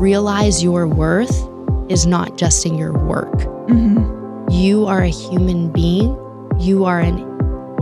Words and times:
realize 0.00 0.62
your 0.62 0.88
worth 0.88 1.46
is 1.90 2.06
not 2.06 2.38
just 2.38 2.64
in 2.64 2.74
your 2.74 2.92
work. 2.92 3.34
Mm-hmm. 3.68 4.50
You 4.50 4.86
are 4.86 5.02
a 5.02 5.10
human 5.10 5.70
being. 5.70 6.18
You 6.58 6.86
are 6.86 7.00
an 7.00 7.18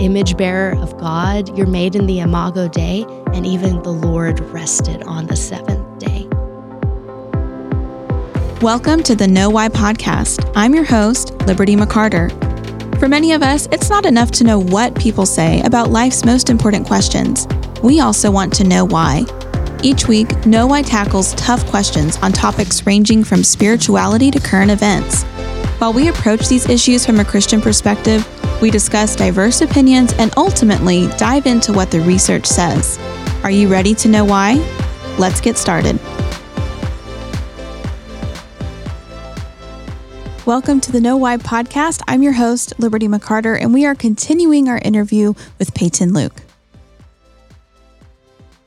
image 0.01 0.37
bearer 0.37 0.77
of 0.79 0.99
God. 0.99 1.57
You're 1.57 1.69
made 1.69 1.95
in 1.95 2.07
the 2.07 2.19
Imago 2.19 2.67
Dei, 2.67 3.05
and 3.33 3.47
even 3.47 3.81
the 3.83 3.93
Lord 3.93 4.41
rested 4.41 5.05
on 5.05 5.29
the 5.29 5.37
seventh 5.37 6.01
day. 6.01 6.27
Welcome 8.63 9.05
to 9.05 9.15
the 9.15 9.29
Know 9.29 9.49
Why 9.49 9.69
podcast. 9.69 10.53
I'm 10.57 10.75
your 10.75 10.85
host, 10.85 11.33
Liberty 11.47 11.77
McCarter. 11.77 12.29
For 12.99 13.07
many 13.07 13.33
of 13.33 13.43
us, 13.45 13.69
it's 13.71 13.91
not 13.91 14.05
enough 14.05 14.33
to 14.33 14.45
know 14.45 14.59
what 14.59 14.99
people 14.99 15.25
say 15.25 15.61
about 15.61 15.91
life's 15.91 16.25
most 16.25 16.51
important 16.51 16.85
questions. 16.85 17.47
We 17.81 18.01
also 18.01 18.33
want 18.33 18.53
to 18.55 18.65
know 18.65 18.85
why. 18.85 19.25
Each 19.81 20.09
week, 20.09 20.45
Know 20.45 20.67
Why 20.67 20.83
tackles 20.83 21.35
tough 21.35 21.65
questions 21.67 22.17
on 22.17 22.33
topics 22.33 22.85
ranging 22.85 23.23
from 23.23 23.45
spirituality 23.45 24.29
to 24.33 24.41
current 24.41 24.73
events. 24.73 25.23
While 25.79 25.93
we 25.93 26.09
approach 26.09 26.49
these 26.49 26.69
issues 26.69 27.07
from 27.07 27.21
a 27.21 27.25
Christian 27.25 27.61
perspective, 27.61 28.27
we 28.61 28.73
discuss 28.73 29.15
diverse 29.15 29.61
opinions 29.61 30.13
and 30.15 30.35
ultimately 30.37 31.07
dive 31.17 31.47
into 31.47 31.73
what 31.73 31.93
the 31.93 32.01
research 32.01 32.45
says. 32.45 32.99
Are 33.45 33.53
you 33.53 33.69
ready 33.69 33.95
to 33.95 34.09
know 34.09 34.25
why? 34.25 34.55
Let's 35.17 35.41
get 35.41 35.57
started. 35.57 36.01
Welcome 40.45 40.81
to 40.81 40.91
the 40.91 41.01
Know 41.01 41.17
Why 41.17 41.37
podcast. 41.37 42.03
I'm 42.09 42.25
your 42.25 42.33
host, 42.33 42.73
Liberty 42.81 43.07
McCarter, 43.07 43.57
and 43.57 43.73
we 43.73 43.87
are 43.87 43.95
continuing 43.95 44.69
our 44.69 44.79
interview 44.79 45.35
with 45.61 45.73
Peyton 45.73 46.13
Luke. 46.13 46.48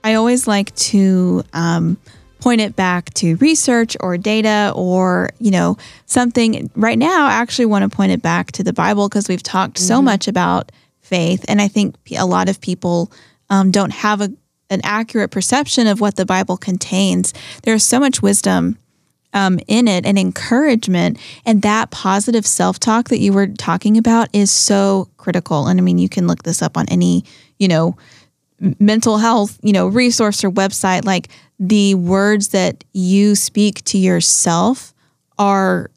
I 0.03 0.15
always 0.15 0.47
like 0.47 0.73
to 0.75 1.43
um, 1.53 1.97
point 2.39 2.61
it 2.61 2.75
back 2.75 3.13
to 3.13 3.35
research 3.37 3.95
or 3.99 4.17
data 4.17 4.73
or, 4.75 5.29
you 5.39 5.51
know, 5.51 5.77
something. 6.05 6.69
Right 6.75 6.97
now, 6.97 7.27
I 7.27 7.33
actually 7.33 7.67
want 7.67 7.89
to 7.89 7.95
point 7.95 8.11
it 8.11 8.21
back 8.21 8.51
to 8.53 8.63
the 8.63 8.73
Bible 8.73 9.07
because 9.07 9.29
we've 9.29 9.43
talked 9.43 9.75
mm-hmm. 9.75 9.87
so 9.87 10.01
much 10.01 10.27
about 10.27 10.71
faith. 11.01 11.45
And 11.47 11.61
I 11.61 11.67
think 11.67 11.95
a 12.17 12.25
lot 12.25 12.49
of 12.49 12.59
people 12.59 13.11
um, 13.49 13.71
don't 13.71 13.91
have 13.91 14.21
a, 14.21 14.31
an 14.69 14.81
accurate 14.83 15.31
perception 15.31 15.87
of 15.87 16.01
what 16.01 16.15
the 16.15 16.25
Bible 16.25 16.57
contains. 16.57 17.33
There's 17.63 17.83
so 17.83 17.99
much 17.99 18.21
wisdom 18.21 18.77
um, 19.33 19.59
in 19.67 19.87
it 19.87 20.05
and 20.05 20.17
encouragement. 20.17 21.19
And 21.45 21.61
that 21.61 21.91
positive 21.91 22.45
self 22.45 22.79
talk 22.79 23.09
that 23.09 23.19
you 23.19 23.33
were 23.33 23.47
talking 23.47 23.97
about 23.97 24.29
is 24.33 24.51
so 24.51 25.09
critical. 25.17 25.67
And 25.67 25.79
I 25.79 25.83
mean, 25.83 25.99
you 25.99 26.09
can 26.09 26.27
look 26.27 26.43
this 26.43 26.61
up 26.61 26.77
on 26.77 26.87
any, 26.89 27.23
you 27.59 27.67
know, 27.67 27.97
mental 28.79 29.17
health, 29.17 29.59
you 29.61 29.73
know, 29.73 29.87
resource 29.87 30.43
or 30.43 30.51
website, 30.51 31.05
like 31.05 31.29
the 31.59 31.95
words 31.95 32.49
that 32.49 32.83
you 32.93 33.35
speak 33.35 33.83
to 33.85 33.97
yourself 33.97 34.93
are 35.37 35.91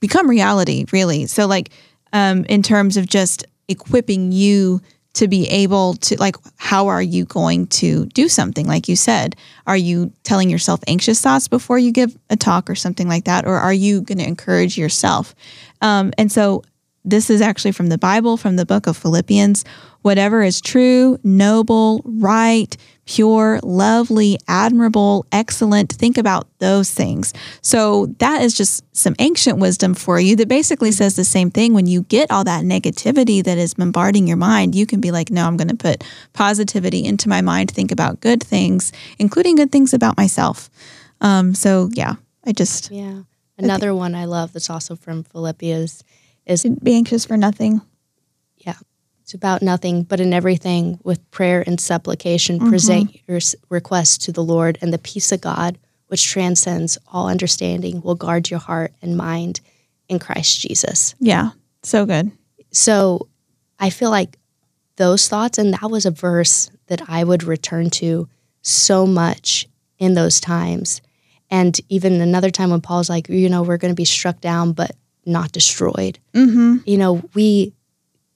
become 0.00 0.28
reality, 0.28 0.84
really. 0.92 1.26
So, 1.26 1.46
like, 1.46 1.70
um, 2.12 2.44
in 2.44 2.62
terms 2.62 2.96
of 2.96 3.06
just 3.06 3.44
equipping 3.68 4.32
you 4.32 4.80
to 5.14 5.26
be 5.26 5.48
able 5.48 5.94
to, 5.94 6.16
like, 6.18 6.36
how 6.56 6.86
are 6.88 7.02
you 7.02 7.24
going 7.24 7.66
to 7.66 8.06
do 8.06 8.28
something? 8.28 8.66
Like 8.66 8.88
you 8.88 8.96
said, 8.96 9.34
are 9.66 9.76
you 9.76 10.12
telling 10.22 10.48
yourself 10.48 10.80
anxious 10.86 11.20
thoughts 11.20 11.48
before 11.48 11.78
you 11.78 11.90
give 11.92 12.16
a 12.30 12.36
talk 12.36 12.70
or 12.70 12.74
something 12.74 13.08
like 13.08 13.24
that? 13.24 13.46
Or 13.46 13.56
are 13.56 13.72
you 13.72 14.02
going 14.02 14.18
to 14.18 14.26
encourage 14.26 14.78
yourself? 14.78 15.34
Um, 15.82 16.12
and 16.18 16.30
so, 16.30 16.62
this 17.04 17.30
is 17.30 17.40
actually 17.40 17.72
from 17.72 17.88
the 17.88 17.98
Bible, 17.98 18.36
from 18.36 18.56
the 18.56 18.66
book 18.66 18.86
of 18.86 18.96
Philippians. 18.96 19.64
Whatever 20.02 20.42
is 20.42 20.60
true, 20.60 21.18
noble, 21.24 22.02
right, 22.04 22.76
pure, 23.06 23.58
lovely, 23.62 24.38
admirable, 24.46 25.26
excellent. 25.32 25.92
Think 25.92 26.18
about 26.18 26.46
those 26.58 26.90
things. 26.90 27.32
So, 27.62 28.06
that 28.18 28.42
is 28.42 28.54
just 28.54 28.84
some 28.96 29.16
ancient 29.18 29.58
wisdom 29.58 29.94
for 29.94 30.20
you 30.20 30.36
that 30.36 30.48
basically 30.48 30.92
says 30.92 31.16
the 31.16 31.24
same 31.24 31.50
thing. 31.50 31.72
When 31.72 31.86
you 31.86 32.02
get 32.02 32.30
all 32.30 32.44
that 32.44 32.64
negativity 32.64 33.42
that 33.42 33.58
is 33.58 33.74
bombarding 33.74 34.28
your 34.28 34.36
mind, 34.36 34.74
you 34.74 34.86
can 34.86 35.00
be 35.00 35.10
like, 35.10 35.30
no, 35.30 35.46
I'm 35.46 35.56
going 35.56 35.68
to 35.68 35.76
put 35.76 36.04
positivity 36.32 37.04
into 37.04 37.28
my 37.28 37.40
mind, 37.40 37.70
think 37.70 37.90
about 37.90 38.20
good 38.20 38.42
things, 38.42 38.92
including 39.18 39.56
good 39.56 39.72
things 39.72 39.94
about 39.94 40.16
myself. 40.16 40.68
Um, 41.20 41.54
so, 41.54 41.88
yeah, 41.92 42.14
I 42.44 42.52
just. 42.52 42.90
Yeah. 42.90 43.22
Another 43.56 43.88
I 43.88 43.92
one 43.92 44.14
I 44.14 44.26
love 44.26 44.52
that's 44.52 44.70
also 44.70 44.94
from 44.94 45.24
Philippians 45.24 46.04
is 46.48 46.64
be 46.82 46.94
anxious 46.94 47.24
for 47.24 47.36
nothing. 47.36 47.80
Yeah. 48.56 48.74
It's 49.22 49.34
about 49.34 49.60
nothing, 49.62 50.04
but 50.04 50.20
in 50.20 50.32
everything 50.32 50.98
with 51.04 51.30
prayer 51.30 51.62
and 51.66 51.78
supplication, 51.78 52.58
mm-hmm. 52.58 52.70
present 52.70 53.20
your 53.28 53.40
requests 53.68 54.18
to 54.24 54.32
the 54.32 54.42
Lord, 54.42 54.78
and 54.80 54.92
the 54.92 54.98
peace 54.98 55.30
of 55.32 55.42
God, 55.42 55.78
which 56.06 56.26
transcends 56.26 56.96
all 57.06 57.28
understanding, 57.28 58.00
will 58.00 58.14
guard 58.14 58.48
your 58.48 58.60
heart 58.60 58.94
and 59.02 59.18
mind 59.18 59.60
in 60.08 60.18
Christ 60.18 60.60
Jesus. 60.60 61.14
Yeah. 61.20 61.50
So 61.82 62.06
good. 62.06 62.32
So 62.72 63.28
I 63.78 63.90
feel 63.90 64.10
like 64.10 64.38
those 64.96 65.28
thoughts, 65.28 65.58
and 65.58 65.74
that 65.74 65.90
was 65.90 66.06
a 66.06 66.10
verse 66.10 66.70
that 66.86 67.02
I 67.08 67.22
would 67.22 67.44
return 67.44 67.90
to 67.90 68.28
so 68.62 69.06
much 69.06 69.68
in 69.98 70.14
those 70.14 70.40
times. 70.40 71.02
And 71.50 71.78
even 71.88 72.20
another 72.20 72.50
time 72.50 72.70
when 72.70 72.80
Paul's 72.80 73.10
like, 73.10 73.28
you 73.28 73.48
know, 73.48 73.62
we're 73.62 73.76
going 73.76 73.92
to 73.92 73.96
be 73.96 74.04
struck 74.04 74.40
down, 74.40 74.72
but 74.72 74.92
not 75.28 75.52
destroyed. 75.52 76.18
Mm-hmm. 76.34 76.78
You 76.86 76.98
know, 76.98 77.22
we 77.34 77.74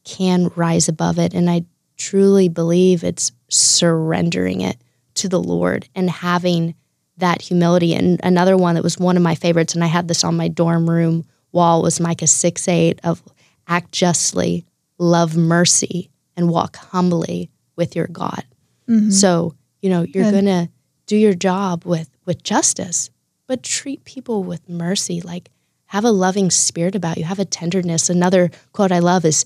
can 0.04 0.50
rise 0.54 0.88
above 0.88 1.18
it. 1.18 1.34
And 1.34 1.48
I 1.48 1.64
truly 1.96 2.48
believe 2.48 3.04
it's 3.04 3.32
surrendering 3.48 4.60
it 4.60 4.76
to 5.14 5.28
the 5.28 5.40
Lord 5.40 5.88
and 5.94 6.10
having 6.10 6.74
that 7.18 7.42
humility. 7.42 7.94
And 7.94 8.20
another 8.22 8.56
one 8.56 8.74
that 8.74 8.84
was 8.84 8.98
one 8.98 9.16
of 9.16 9.22
my 9.22 9.34
favorites, 9.34 9.74
and 9.74 9.84
I 9.84 9.88
had 9.88 10.08
this 10.08 10.24
on 10.24 10.36
my 10.36 10.48
dorm 10.48 10.88
room 10.88 11.24
wall, 11.52 11.82
was 11.82 12.00
Micah 12.00 12.26
6 12.26 12.68
8 12.68 13.00
of 13.04 13.22
act 13.68 13.92
justly, 13.92 14.64
love 14.98 15.36
mercy, 15.36 16.10
and 16.36 16.50
walk 16.50 16.76
humbly 16.76 17.50
with 17.76 17.94
your 17.94 18.06
God. 18.06 18.44
Mm-hmm. 18.88 19.10
So, 19.10 19.54
you 19.80 19.90
know, 19.90 20.02
you're 20.02 20.30
going 20.30 20.46
to 20.46 20.68
do 21.06 21.16
your 21.16 21.34
job 21.34 21.84
with, 21.84 22.10
with 22.24 22.42
justice, 22.42 23.10
but 23.46 23.62
treat 23.62 24.04
people 24.04 24.42
with 24.42 24.68
mercy. 24.68 25.20
Like, 25.20 25.50
have 25.92 26.06
a 26.06 26.10
loving 26.10 26.50
spirit 26.50 26.94
about 26.94 27.18
you, 27.18 27.24
have 27.24 27.38
a 27.38 27.44
tenderness. 27.44 28.08
Another 28.08 28.50
quote 28.72 28.90
I 28.90 29.00
love 29.00 29.26
is, 29.26 29.44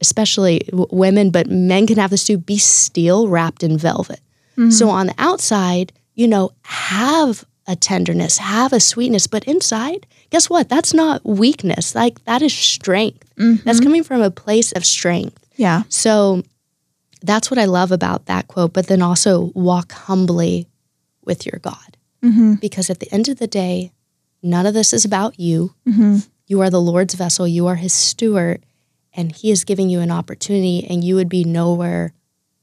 especially 0.00 0.68
women, 0.72 1.30
but 1.30 1.46
men 1.46 1.86
can 1.86 1.98
have 1.98 2.10
this 2.10 2.24
too 2.24 2.36
be 2.36 2.58
steel 2.58 3.28
wrapped 3.28 3.62
in 3.62 3.78
velvet. 3.78 4.18
Mm-hmm. 4.58 4.70
So 4.70 4.90
on 4.90 5.06
the 5.06 5.14
outside, 5.18 5.92
you 6.16 6.26
know, 6.26 6.50
have 6.64 7.44
a 7.68 7.76
tenderness, 7.76 8.38
have 8.38 8.72
a 8.72 8.80
sweetness, 8.80 9.28
but 9.28 9.44
inside, 9.44 10.04
guess 10.30 10.50
what? 10.50 10.68
That's 10.68 10.92
not 10.92 11.24
weakness. 11.24 11.94
Like 11.94 12.24
that 12.24 12.42
is 12.42 12.52
strength. 12.52 13.32
Mm-hmm. 13.36 13.62
That's 13.64 13.78
coming 13.78 14.02
from 14.02 14.20
a 14.20 14.32
place 14.32 14.72
of 14.72 14.84
strength. 14.84 15.46
Yeah. 15.54 15.84
So 15.90 16.42
that's 17.22 17.52
what 17.52 17.60
I 17.60 17.66
love 17.66 17.92
about 17.92 18.26
that 18.26 18.48
quote, 18.48 18.72
but 18.72 18.88
then 18.88 19.00
also 19.00 19.52
walk 19.54 19.92
humbly 19.92 20.66
with 21.22 21.46
your 21.46 21.60
God. 21.60 21.96
Mm-hmm. 22.20 22.54
Because 22.54 22.90
at 22.90 22.98
the 22.98 23.12
end 23.12 23.28
of 23.28 23.38
the 23.38 23.46
day, 23.46 23.92
None 24.44 24.66
of 24.66 24.74
this 24.74 24.92
is 24.92 25.06
about 25.06 25.40
you. 25.40 25.74
Mm-hmm. 25.88 26.18
You 26.46 26.60
are 26.60 26.68
the 26.68 26.80
Lord's 26.80 27.14
vessel, 27.14 27.48
you 27.48 27.66
are 27.66 27.76
his 27.76 27.94
steward, 27.94 28.66
and 29.14 29.32
he 29.32 29.50
is 29.50 29.64
giving 29.64 29.88
you 29.88 30.00
an 30.00 30.10
opportunity, 30.10 30.86
and 30.88 31.02
you 31.02 31.14
would 31.14 31.30
be 31.30 31.44
nowhere 31.44 32.12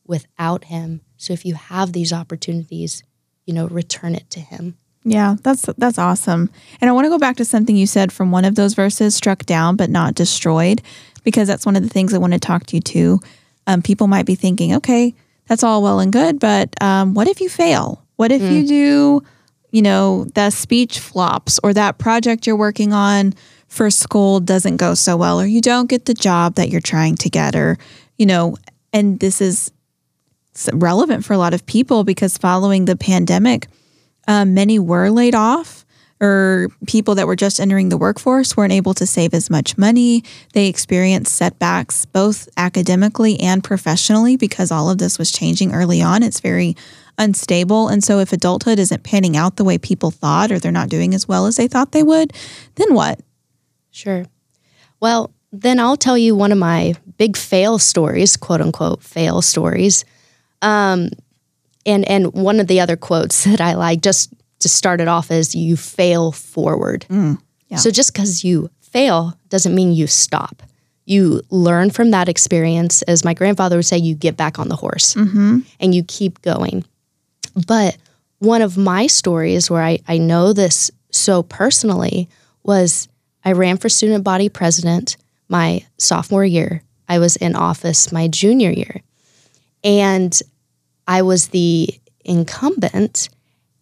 without 0.06 0.66
him. 0.66 1.02
So 1.18 1.34
if 1.34 1.44
you 1.44 1.56
have 1.56 1.92
these 1.92 2.14
opportunities, 2.14 3.02
you 3.48 3.54
know, 3.56 3.68
return 3.68 4.14
it 4.14 4.30
to 4.30 4.40
him. 4.40 4.78
Yeah, 5.04 5.38
that's 5.42 5.64
that's 5.80 5.98
awesome. 5.98 6.52
And 6.80 6.88
I 6.88 6.94
want 6.94 7.06
to 7.06 7.10
go 7.10 7.18
back 7.18 7.38
to 7.38 7.46
something 7.46 7.76
you 7.76 7.88
said 7.88 8.12
from 8.12 8.30
one 8.30 8.46
of 8.46 8.54
those 8.54 8.76
verses, 8.76 9.16
struck 9.16 9.48
down 9.48 9.76
but 9.76 9.90
not 9.90 10.14
destroyed, 10.14 10.84
because 11.24 11.48
that's 11.48 11.66
one 11.66 11.76
of 11.76 11.82
the 11.82 11.90
things 11.90 12.14
I 12.14 12.20
want 12.20 12.34
to 12.34 12.40
talk 12.40 12.68
to 12.68 12.76
you 12.78 12.82
to. 12.82 13.20
Um, 13.66 13.82
people 13.82 14.06
might 14.06 14.28
be 14.28 14.36
thinking, 14.36 14.76
okay, 14.76 15.16
that's 15.48 15.64
all 15.64 15.82
well 15.82 16.00
and 16.00 16.14
good, 16.14 16.40
but 16.40 16.70
um, 16.80 17.16
what 17.16 17.28
if 17.28 17.42
you 17.42 17.50
fail? 17.50 18.06
What 18.18 18.32
if 18.32 18.44
mm. 18.44 18.52
you 18.52 18.68
do 18.68 19.24
you 19.72 19.82
know, 19.82 20.26
that 20.36 20.54
speech 20.54 21.00
flops 21.00 21.60
or 21.64 21.74
that 21.74 21.98
project 21.98 22.46
you're 22.46 22.56
working 22.56 22.94
on 22.94 23.34
for 23.68 23.90
school 23.90 24.40
doesn't 24.40 24.78
go 24.78 24.94
so 24.94 25.16
well 25.16 25.40
or 25.40 25.46
you 25.46 25.62
don't 25.62 25.90
get 25.90 26.06
the 26.06 26.14
job 26.14 26.56
that 26.56 26.70
you're 26.70 26.82
trying 26.82 27.16
to 27.16 27.30
get 27.30 27.56
or, 27.56 27.78
you 28.18 28.26
know, 28.26 28.58
and 28.92 29.20
this 29.20 29.42
is 29.42 29.72
relevant 30.74 31.24
for 31.24 31.34
a 31.34 31.38
lot 31.38 31.54
of 31.54 31.66
people 31.66 32.04
because 32.04 32.38
following 32.38 32.86
the 32.86 32.98
pandemic, 32.98 33.68
um, 34.28 34.54
many 34.54 34.78
were 34.78 35.10
laid 35.10 35.34
off 35.34 35.86
or 36.22 36.68
people 36.86 37.16
that 37.16 37.26
were 37.26 37.36
just 37.36 37.60
entering 37.60 37.90
the 37.90 37.98
workforce 37.98 38.56
weren't 38.56 38.72
able 38.72 38.94
to 38.94 39.08
save 39.08 39.34
as 39.34 39.50
much 39.50 39.78
money. 39.78 40.24
They 40.54 40.68
experienced 40.68 41.36
setbacks 41.36 42.06
both 42.06 42.48
academically 42.56 43.40
and 43.40 43.64
professionally 43.64 44.38
because 44.38 44.72
all 44.72 44.90
of 44.90 45.00
this 45.00 45.18
was 45.18 45.32
changing 45.32 45.74
early 45.74 46.00
on. 46.00 46.22
It's 46.22 46.40
very 46.40 46.78
unstable. 47.18 47.88
And 47.88 48.04
so 48.04 48.20
if 48.20 48.32
adulthood 48.32 48.78
isn't 48.78 49.04
panning 49.04 49.36
out 49.36 49.56
the 49.56 49.64
way 49.64 49.80
people 49.80 50.12
thought 50.12 50.52
or 50.52 50.60
they're 50.60 50.72
not 50.72 50.90
doing 50.90 51.16
as 51.16 51.28
well 51.28 51.48
as 51.48 51.56
they 51.58 51.68
thought 51.68 51.92
they 51.92 52.04
would, 52.04 52.34
then 52.76 52.94
what? 52.94 53.20
Sure. 53.90 54.26
Well, 55.00 55.34
then 55.52 55.80
I'll 55.80 55.98
tell 55.98 56.18
you 56.18 56.36
one 56.36 56.52
of 56.52 56.60
my 56.60 56.94
big 57.18 57.36
fail 57.36 57.80
stories, 57.80 58.38
quote 58.38 58.62
unquote 58.62 59.02
fail 59.02 59.42
stories. 59.42 60.06
Um, 60.62 61.10
and 61.84 62.08
and 62.08 62.32
one 62.34 62.60
of 62.60 62.68
the 62.68 62.80
other 62.80 62.96
quotes 62.96 63.44
that 63.46 63.60
I 63.60 63.74
like, 63.74 64.02
just 64.02 64.32
to 64.62 64.70
start 64.70 65.02
it 65.02 65.08
off 65.08 65.32
as 65.32 65.54
you 65.54 65.76
fail 65.78 66.32
forward. 66.32 67.06
Mm, 67.10 67.42
yeah. 67.68 67.78
So 67.78 67.92
just 67.92 68.14
because 68.14 68.44
you 68.44 68.70
fail 68.80 69.38
doesn't 69.50 69.76
mean 69.76 69.94
you 69.94 70.08
stop. 70.08 70.64
You 71.06 71.42
learn 71.50 71.90
from 71.90 72.12
that 72.12 72.30
experience. 72.30 73.02
As 73.04 73.26
my 73.26 73.34
grandfather 73.34 73.76
would 73.76 73.86
say, 73.86 73.98
you 73.98 74.16
get 74.16 74.38
back 74.38 74.60
on 74.60 74.70
the 74.70 74.76
horse 74.76 75.16
mm-hmm. 75.16 75.60
and 75.80 75.96
you 75.96 76.04
keep 76.04 76.42
going. 76.42 76.86
But 77.68 77.98
one 78.40 78.62
of 78.62 78.78
my 78.78 79.08
stories 79.08 79.70
where 79.70 79.84
I, 79.84 80.00
I 80.08 80.18
know 80.18 80.54
this 80.54 80.92
so 81.12 81.44
personally 81.44 82.30
was 82.64 83.08
I 83.44 83.54
ran 83.54 83.78
for 83.78 83.90
student 83.90 84.24
body 84.24 84.50
president 84.50 85.18
my 85.50 85.86
sophomore 85.98 86.46
year. 86.46 86.84
I 87.10 87.20
was 87.20 87.36
in 87.36 87.56
office 87.56 88.12
my 88.12 88.28
junior 88.28 88.72
year. 88.72 89.02
And 89.84 90.40
I 91.08 91.24
was 91.24 91.50
the 91.50 91.90
incumbent. 92.24 93.30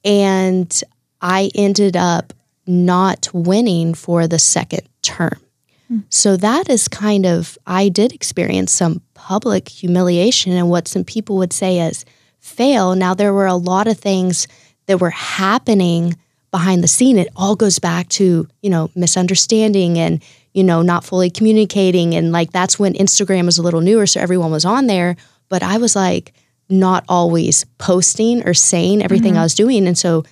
And 0.04 0.82
I 1.22 1.52
ended 1.56 1.96
up 1.96 2.34
not 2.66 3.30
winning 3.34 3.94
for 3.94 4.28
the 4.28 4.40
second 4.40 4.88
term. 5.02 5.40
Hmm. 5.88 6.00
So 6.10 6.38
that 6.38 6.70
is 6.70 6.88
kind 6.88 7.26
of, 7.26 7.58
I 7.66 7.90
did 7.90 8.14
experience 8.14 8.72
some 8.72 9.02
public 9.14 9.68
humiliation 9.68 10.54
and 10.54 10.70
what 10.70 10.88
some 10.88 11.04
people 11.04 11.38
would 11.38 11.54
say 11.54 11.80
is 11.80 12.06
fail. 12.40 12.96
Now, 12.96 13.14
there 13.14 13.34
were 13.34 13.48
a 13.48 13.56
lot 13.56 13.88
of 13.88 13.98
things 13.98 14.48
that 14.86 15.00
were 15.00 15.10
happening 15.10 16.16
behind 16.52 16.84
the 16.84 16.88
scene. 16.88 17.18
It 17.18 17.30
all 17.36 17.56
goes 17.56 17.80
back 17.80 18.10
to, 18.10 18.48
you 18.62 18.70
know, 18.70 18.90
misunderstanding 18.96 19.98
and, 20.00 20.24
you 20.54 20.64
know, 20.64 20.82
not 20.82 21.04
fully 21.04 21.30
communicating. 21.30 22.16
And 22.16 22.32
like 22.32 22.52
that's 22.52 22.80
when 22.80 22.94
Instagram 22.94 23.46
was 23.46 23.58
a 23.58 23.62
little 23.62 23.82
newer. 23.82 24.08
So 24.08 24.20
everyone 24.20 24.52
was 24.52 24.66
on 24.66 24.88
there. 24.88 25.16
But 25.48 25.64
I 25.64 25.78
was 25.78 25.96
like 25.96 26.34
not 26.70 27.04
always 27.10 27.66
posting 27.78 28.46
or 28.48 28.54
saying 28.54 29.02
everything 29.02 29.38
I 29.38 29.44
was 29.44 29.54
doing. 29.56 29.88
And 29.88 29.98
so 29.98 30.24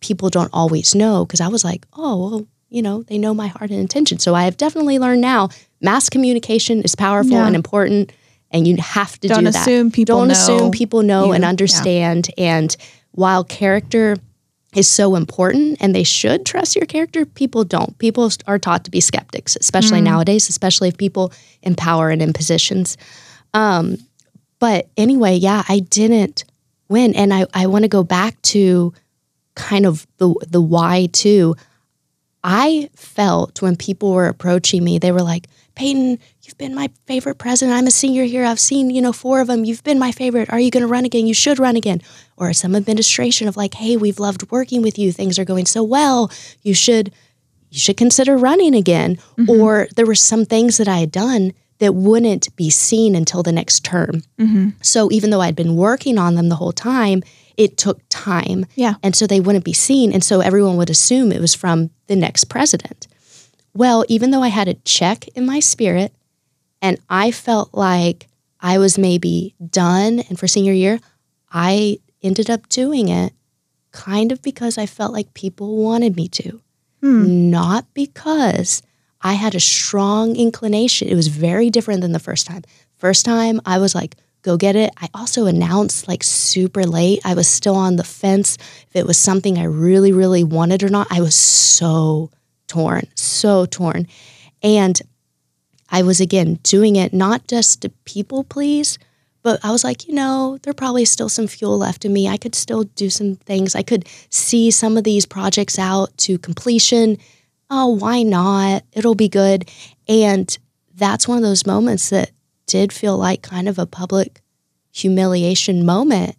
people 0.00 0.30
don't 0.30 0.50
always 0.52 0.94
know 0.94 1.24
because 1.24 1.40
I 1.40 1.48
was 1.48 1.64
like, 1.64 1.84
oh, 1.94 2.16
well, 2.30 2.46
you 2.68 2.82
know, 2.82 3.02
they 3.02 3.18
know 3.18 3.34
my 3.34 3.48
heart 3.48 3.70
and 3.70 3.80
intention. 3.80 4.18
So 4.18 4.34
I 4.34 4.44
have 4.44 4.56
definitely 4.56 4.98
learned 4.98 5.20
now 5.20 5.48
mass 5.80 6.08
communication 6.08 6.82
is 6.82 6.94
powerful 6.94 7.32
Yeah. 7.32 7.46
and 7.46 7.56
important, 7.56 8.12
and 8.50 8.66
you 8.68 8.76
have 8.76 9.18
to 9.20 9.28
Don't 9.28 9.44
do 9.44 9.50
that. 9.50 9.60
assume 9.62 9.90
people 9.90 10.16
don't 10.18 10.28
know 10.28 10.32
assume 10.32 10.70
people 10.70 11.02
know 11.02 11.26
you. 11.26 11.32
and 11.32 11.42
Yeah. 11.42 11.48
understand. 11.48 12.30
And 12.38 12.74
while 13.10 13.42
character 13.44 14.16
is 14.74 14.88
so 14.88 15.16
important 15.16 15.76
and 15.80 15.94
they 15.94 16.04
should 16.04 16.46
trust 16.46 16.76
your 16.76 16.86
character, 16.86 17.26
people 17.26 17.64
don't. 17.64 17.98
People 17.98 18.30
are 18.46 18.58
taught 18.58 18.84
to 18.84 18.90
be 18.90 19.00
skeptics, 19.00 19.56
especially 19.60 20.00
Mm. 20.00 20.04
nowadays, 20.04 20.48
especially 20.48 20.88
if 20.88 20.96
people 20.96 21.32
in 21.62 21.74
power 21.74 22.08
and 22.10 22.22
in 22.22 22.32
positions. 22.32 22.96
Um, 23.52 23.98
but 24.62 24.88
anyway, 24.96 25.34
yeah, 25.34 25.64
I 25.68 25.80
didn't 25.80 26.44
win. 26.88 27.16
And 27.16 27.34
I, 27.34 27.46
I 27.52 27.66
want 27.66 27.82
to 27.82 27.88
go 27.88 28.04
back 28.04 28.40
to 28.42 28.94
kind 29.56 29.84
of 29.84 30.06
the 30.18 30.32
the 30.48 30.60
why 30.60 31.08
too. 31.10 31.56
I 32.44 32.88
felt 32.94 33.60
when 33.60 33.74
people 33.74 34.12
were 34.12 34.28
approaching 34.28 34.84
me, 34.84 35.00
they 35.00 35.10
were 35.10 35.20
like, 35.22 35.48
Peyton, 35.74 36.16
you've 36.42 36.58
been 36.58 36.76
my 36.76 36.90
favorite 37.06 37.38
president. 37.38 37.76
I'm 37.76 37.88
a 37.88 37.90
senior 37.90 38.22
here. 38.22 38.44
I've 38.44 38.60
seen, 38.60 38.90
you 38.90 39.02
know, 39.02 39.12
four 39.12 39.40
of 39.40 39.48
them. 39.48 39.64
You've 39.64 39.82
been 39.82 39.98
my 39.98 40.12
favorite. 40.12 40.52
Are 40.52 40.60
you 40.60 40.70
going 40.70 40.82
to 40.82 40.86
run 40.86 41.04
again? 41.04 41.26
You 41.26 41.34
should 41.34 41.58
run 41.58 41.74
again. 41.74 42.00
Or 42.36 42.52
some 42.52 42.76
administration 42.76 43.48
of 43.48 43.56
like, 43.56 43.74
hey, 43.74 43.96
we've 43.96 44.20
loved 44.20 44.48
working 44.52 44.80
with 44.80 44.96
you. 44.96 45.10
Things 45.10 45.40
are 45.40 45.44
going 45.44 45.66
so 45.66 45.82
well. 45.82 46.30
You 46.62 46.72
should 46.72 47.12
you 47.70 47.80
should 47.80 47.96
consider 47.96 48.36
running 48.36 48.76
again. 48.76 49.16
Mm-hmm. 49.36 49.50
Or 49.50 49.88
there 49.96 50.06
were 50.06 50.14
some 50.14 50.44
things 50.44 50.76
that 50.76 50.86
I 50.86 50.98
had 50.98 51.10
done 51.10 51.52
that 51.82 51.96
wouldn't 51.96 52.54
be 52.54 52.70
seen 52.70 53.16
until 53.16 53.42
the 53.42 53.50
next 53.50 53.84
term. 53.84 54.22
Mm-hmm. 54.38 54.68
So 54.82 55.10
even 55.10 55.30
though 55.30 55.40
I'd 55.40 55.56
been 55.56 55.74
working 55.74 56.16
on 56.16 56.36
them 56.36 56.48
the 56.48 56.54
whole 56.54 56.70
time, 56.70 57.24
it 57.56 57.76
took 57.76 58.00
time. 58.08 58.66
Yeah. 58.76 58.94
And 59.02 59.16
so 59.16 59.26
they 59.26 59.40
wouldn't 59.40 59.64
be 59.64 59.72
seen. 59.72 60.12
And 60.12 60.22
so 60.22 60.38
everyone 60.38 60.76
would 60.76 60.90
assume 60.90 61.32
it 61.32 61.40
was 61.40 61.56
from 61.56 61.90
the 62.06 62.14
next 62.14 62.44
president. 62.44 63.08
Well, 63.74 64.04
even 64.06 64.30
though 64.30 64.44
I 64.44 64.48
had 64.48 64.68
a 64.68 64.74
check 64.74 65.26
in 65.34 65.44
my 65.44 65.58
spirit 65.58 66.14
and 66.80 67.00
I 67.10 67.32
felt 67.32 67.74
like 67.74 68.28
I 68.60 68.78
was 68.78 68.96
maybe 68.96 69.56
done, 69.68 70.20
and 70.28 70.38
for 70.38 70.46
senior 70.46 70.72
year, 70.72 71.00
I 71.50 71.98
ended 72.22 72.48
up 72.48 72.68
doing 72.68 73.08
it 73.08 73.32
kind 73.90 74.30
of 74.30 74.40
because 74.40 74.78
I 74.78 74.86
felt 74.86 75.12
like 75.12 75.34
people 75.34 75.82
wanted 75.82 76.14
me 76.14 76.28
to, 76.28 76.60
hmm. 77.00 77.50
not 77.50 77.86
because 77.92 78.82
I 79.22 79.34
had 79.34 79.54
a 79.54 79.60
strong 79.60 80.36
inclination. 80.36 81.08
It 81.08 81.14
was 81.14 81.28
very 81.28 81.70
different 81.70 82.00
than 82.00 82.12
the 82.12 82.18
first 82.18 82.46
time. 82.46 82.62
First 82.96 83.24
time, 83.24 83.60
I 83.64 83.78
was 83.78 83.94
like, 83.94 84.16
go 84.42 84.56
get 84.56 84.76
it. 84.76 84.90
I 85.00 85.08
also 85.14 85.46
announced 85.46 86.08
like 86.08 86.22
super 86.22 86.84
late. 86.84 87.20
I 87.24 87.34
was 87.34 87.48
still 87.48 87.76
on 87.76 87.96
the 87.96 88.04
fence 88.04 88.56
if 88.88 88.96
it 88.96 89.06
was 89.06 89.18
something 89.18 89.58
I 89.58 89.64
really, 89.64 90.12
really 90.12 90.44
wanted 90.44 90.82
or 90.82 90.88
not. 90.88 91.06
I 91.10 91.20
was 91.20 91.34
so 91.34 92.30
torn, 92.66 93.04
so 93.14 93.66
torn. 93.66 94.06
And 94.62 95.00
I 95.88 96.02
was 96.02 96.20
again 96.20 96.58
doing 96.62 96.96
it 96.96 97.12
not 97.12 97.46
just 97.46 97.82
to 97.82 97.90
people 98.04 98.44
please, 98.44 98.98
but 99.42 99.60
I 99.64 99.70
was 99.70 99.84
like, 99.84 100.06
you 100.08 100.14
know, 100.14 100.58
there 100.62 100.72
probably 100.72 101.04
still 101.04 101.28
some 101.28 101.46
fuel 101.46 101.76
left 101.76 102.04
in 102.04 102.12
me. 102.12 102.28
I 102.28 102.36
could 102.36 102.54
still 102.54 102.84
do 102.84 103.10
some 103.10 103.36
things. 103.36 103.74
I 103.74 103.82
could 103.82 104.08
see 104.30 104.70
some 104.70 104.96
of 104.96 105.04
these 105.04 105.26
projects 105.26 105.78
out 105.78 106.16
to 106.18 106.38
completion. 106.38 107.18
Oh, 107.74 107.86
why 107.86 108.22
not? 108.22 108.84
It'll 108.92 109.14
be 109.14 109.30
good. 109.30 109.70
And 110.06 110.56
that's 110.94 111.26
one 111.26 111.38
of 111.38 111.42
those 111.42 111.64
moments 111.64 112.10
that 112.10 112.30
did 112.66 112.92
feel 112.92 113.16
like 113.16 113.40
kind 113.40 113.66
of 113.66 113.78
a 113.78 113.86
public 113.86 114.42
humiliation 114.92 115.86
moment. 115.86 116.36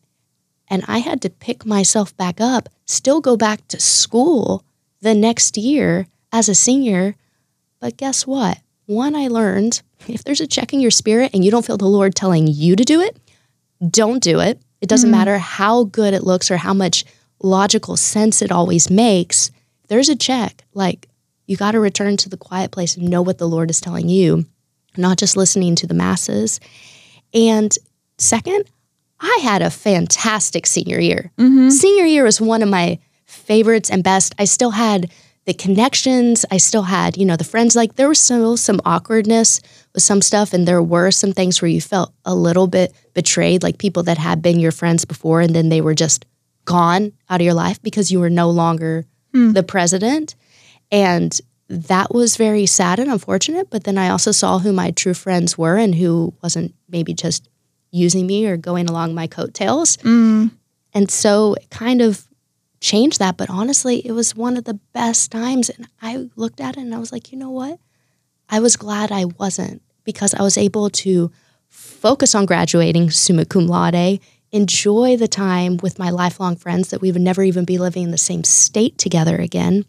And 0.68 0.86
I 0.88 1.00
had 1.00 1.24
to 1.24 1.32
pick 1.32 1.66
myself 1.66 2.16
back 2.18 2.40
up, 2.40 2.70
still 2.86 3.20
go 3.20 3.36
back 3.36 3.68
to 3.70 3.80
school 3.80 4.64
the 5.02 5.16
next 5.16 5.58
year 5.58 6.06
as 6.32 6.50
a 6.50 6.54
senior. 6.54 7.16
But 7.80 7.98
guess 7.98 8.28
what? 8.28 8.60
One, 8.86 9.16
I 9.16 9.28
learned 9.28 9.82
if 10.08 10.24
there's 10.24 10.40
a 10.40 10.46
check 10.46 10.72
in 10.72 10.82
your 10.82 10.92
spirit 10.92 11.32
and 11.34 11.44
you 11.44 11.50
don't 11.50 11.66
feel 11.66 11.78
the 11.78 11.88
Lord 11.88 12.14
telling 12.14 12.46
you 12.46 12.76
to 12.76 12.84
do 12.84 13.02
it, 13.02 13.18
don't 13.90 14.22
do 14.22 14.40
it. 14.40 14.62
It 14.82 14.88
doesn't 14.88 15.10
mm-hmm. 15.10 15.18
matter 15.18 15.40
how 15.40 15.86
good 15.86 16.14
it 16.14 16.24
looks 16.24 16.52
or 16.52 16.58
how 16.58 16.76
much 16.76 17.06
logical 17.42 17.98
sense 17.98 18.44
it 18.44 18.52
always 18.52 18.92
makes. 18.92 19.50
There's 19.88 20.10
a 20.10 20.16
check, 20.16 20.64
like 20.76 21.08
you 21.46 21.58
got 21.58 21.72
to 21.72 21.80
return 21.80 22.18
to 22.18 22.30
the 22.30 22.38
quiet 22.38 22.72
place 22.72 22.96
and 22.96 23.10
know 23.10 23.22
what 23.22 23.38
the 23.38 23.48
Lord 23.48 23.70
is 23.70 23.82
telling 23.82 24.10
you, 24.10 24.46
not 24.98 25.18
just 25.18 25.38
listening 25.38 25.76
to 25.76 25.88
the 25.88 25.94
masses. 25.94 26.60
And 27.34 27.76
second, 28.18 28.66
I 29.20 29.40
had 29.42 29.62
a 29.62 29.70
fantastic 29.70 30.66
senior 30.66 31.00
year. 31.00 31.32
Mm-hmm. 31.38 31.70
Senior 31.70 32.06
year 32.06 32.24
was 32.24 32.42
one 32.42 32.62
of 32.62 32.70
my 32.70 33.00
favorites 33.26 33.90
and 33.90 34.04
best. 34.04 34.36
I 34.38 34.46
still 34.46 34.72
had 34.72 35.12
the 35.46 35.54
connections. 35.54 36.46
I 36.52 36.58
still 36.58 36.84
had, 36.84 37.18
you 37.18 37.26
know, 37.26 37.36
the 37.36 37.44
friends. 37.44 37.76
Like 37.76 37.96
there 37.96 38.08
was 38.08 38.20
still 38.20 38.58
some 38.58 38.80
awkwardness 38.86 39.62
with 39.94 40.04
some 40.04 40.22
stuff, 40.22 40.54
and 40.54 40.68
there 40.68 40.82
were 40.82 41.12
some 41.12 41.34
things 41.34 41.62
where 41.62 41.70
you 41.70 41.82
felt 41.82 42.14
a 42.26 42.36
little 42.36 42.68
bit 42.68 42.94
betrayed, 43.14 43.64
like 43.64 43.78
people 43.78 44.04
that 44.04 44.18
had 44.18 44.42
been 44.42 44.60
your 44.60 44.72
friends 44.72 45.06
before, 45.06 45.42
and 45.42 45.56
then 45.56 45.70
they 45.70 45.82
were 45.82 45.96
just 45.96 46.26
gone 46.66 47.12
out 47.30 47.42
of 47.42 47.46
your 47.46 47.54
life 47.54 47.82
because 47.82 48.12
you 48.12 48.20
were 48.20 48.30
no 48.30 48.50
longer 48.50 49.06
hmm. 49.34 49.52
the 49.52 49.64
president. 49.64 50.36
And 50.94 51.38
that 51.70 52.14
was 52.14 52.38
very 52.38 52.68
sad 52.68 53.00
and 53.00 53.12
unfortunate. 53.12 53.72
But 53.72 53.84
then 53.84 53.98
I 53.98 54.10
also 54.10 54.32
saw 54.32 54.60
who 54.60 54.72
my 54.72 54.92
true 54.92 55.16
friends 55.16 55.58
were 55.58 55.76
and 55.76 55.96
who 55.96 56.36
wasn't 56.44 56.76
maybe 56.88 57.16
just 57.16 57.50
using 57.92 58.28
me 58.28 58.46
or 58.46 58.58
going 58.58 58.88
along 58.88 59.16
my 59.16 59.26
coattails. 59.26 59.98
Mm. 59.98 60.52
And 60.94 61.10
so 61.10 61.56
it 61.56 61.72
kind 61.72 62.02
of 62.02 62.28
changed 62.80 63.18
that. 63.18 63.38
But 63.38 63.50
honestly, 63.50 64.06
it 64.06 64.12
was 64.12 64.36
one 64.36 64.56
of 64.56 64.66
the 64.66 64.80
best 64.94 65.32
times. 65.32 65.70
And 65.70 65.88
I 66.00 66.30
looked 66.36 66.62
at 66.62 66.78
it 66.78 66.82
and 66.82 66.94
I 66.94 67.00
was 67.00 67.12
like, 67.12 67.32
you 67.32 67.40
know 67.40 67.50
what? 67.50 67.80
I 68.50 68.60
was 68.60 68.76
glad 68.76 69.12
I 69.12 69.26
wasn't 69.26 69.82
because 70.04 70.36
I 70.36 70.44
was 70.44 70.58
able 70.60 70.92
to 70.92 71.32
focus 71.70 72.36
on 72.36 72.46
graduating 72.46 73.10
summa 73.10 73.46
cum 73.46 73.66
laude, 73.66 74.20
enjoy 74.52 75.18
the 75.18 75.28
time 75.28 75.78
with 75.78 75.98
my 75.98 76.12
lifelong 76.12 76.56
friends 76.56 76.90
that 76.90 77.02
we 77.02 77.12
would 77.12 77.22
never 77.22 77.42
even 77.42 77.66
be 77.66 77.80
living 77.80 78.04
in 78.04 78.12
the 78.12 78.18
same 78.18 78.44
state 78.44 79.00
together 79.00 79.38
again, 79.38 79.86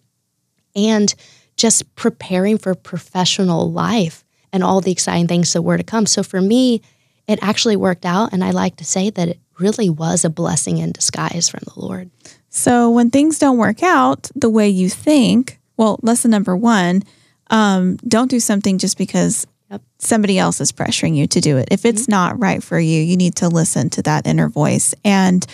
and 0.75 1.15
just 1.57 1.95
preparing 1.95 2.59
for 2.59 2.75
professional 2.75 3.71
life 3.71 4.25
and 4.53 4.63
all 4.63 4.81
the 4.81 4.93
exciting 4.93 5.29
things 5.29 5.53
that 5.53 5.63
were 5.63 5.77
to 5.77 5.85
come. 5.85 6.07
So 6.07 6.23
for 6.23 6.41
me, 6.41 6.83
it 7.27 7.39
actually 7.43 7.77
worked 7.77 8.05
out. 8.05 8.33
And 8.33 8.45
I 8.45 8.51
like 8.51 8.77
to 8.77 8.85
say 8.85 9.11
that 9.11 9.29
it 9.29 9.39
really 9.59 9.89
was 9.89 10.25
a 10.25 10.31
blessing 10.31 10.79
in 10.79 10.93
disguise 10.93 11.49
from 11.49 11.61
the 11.65 11.81
Lord. 11.81 12.11
So 12.51 12.91
when 12.91 13.11
things 13.11 13.39
don't 13.39 13.59
work 13.59 13.83
out 13.83 14.31
the 14.35 14.51
way 14.51 14.69
you 14.69 14.89
think, 14.89 15.59
well, 15.77 15.99
lesson 16.03 16.31
number 16.31 16.57
one, 16.57 17.03
um, 17.51 17.97
don't 18.09 18.31
do 18.31 18.41
something 18.41 18.79
just 18.79 18.99
because 18.99 19.47
Yep. 19.71 19.83
somebody 19.99 20.39
else 20.39 20.61
is 20.61 20.73
pressuring 20.73 21.17
you 21.17 21.27
to 21.27 21.41
do 21.41 21.57
it. 21.57 21.69
If 21.71 21.85
it's 21.85 22.07
not 22.07 22.39
right 22.39 22.63
for 22.63 22.79
you, 22.79 23.01
you 23.01 23.17
need 23.17 23.35
to 23.37 23.49
listen 23.49 23.91
to 23.91 24.03
that 24.03 24.27
inner 24.27 24.49
voice. 24.49 24.95
And 25.05 25.45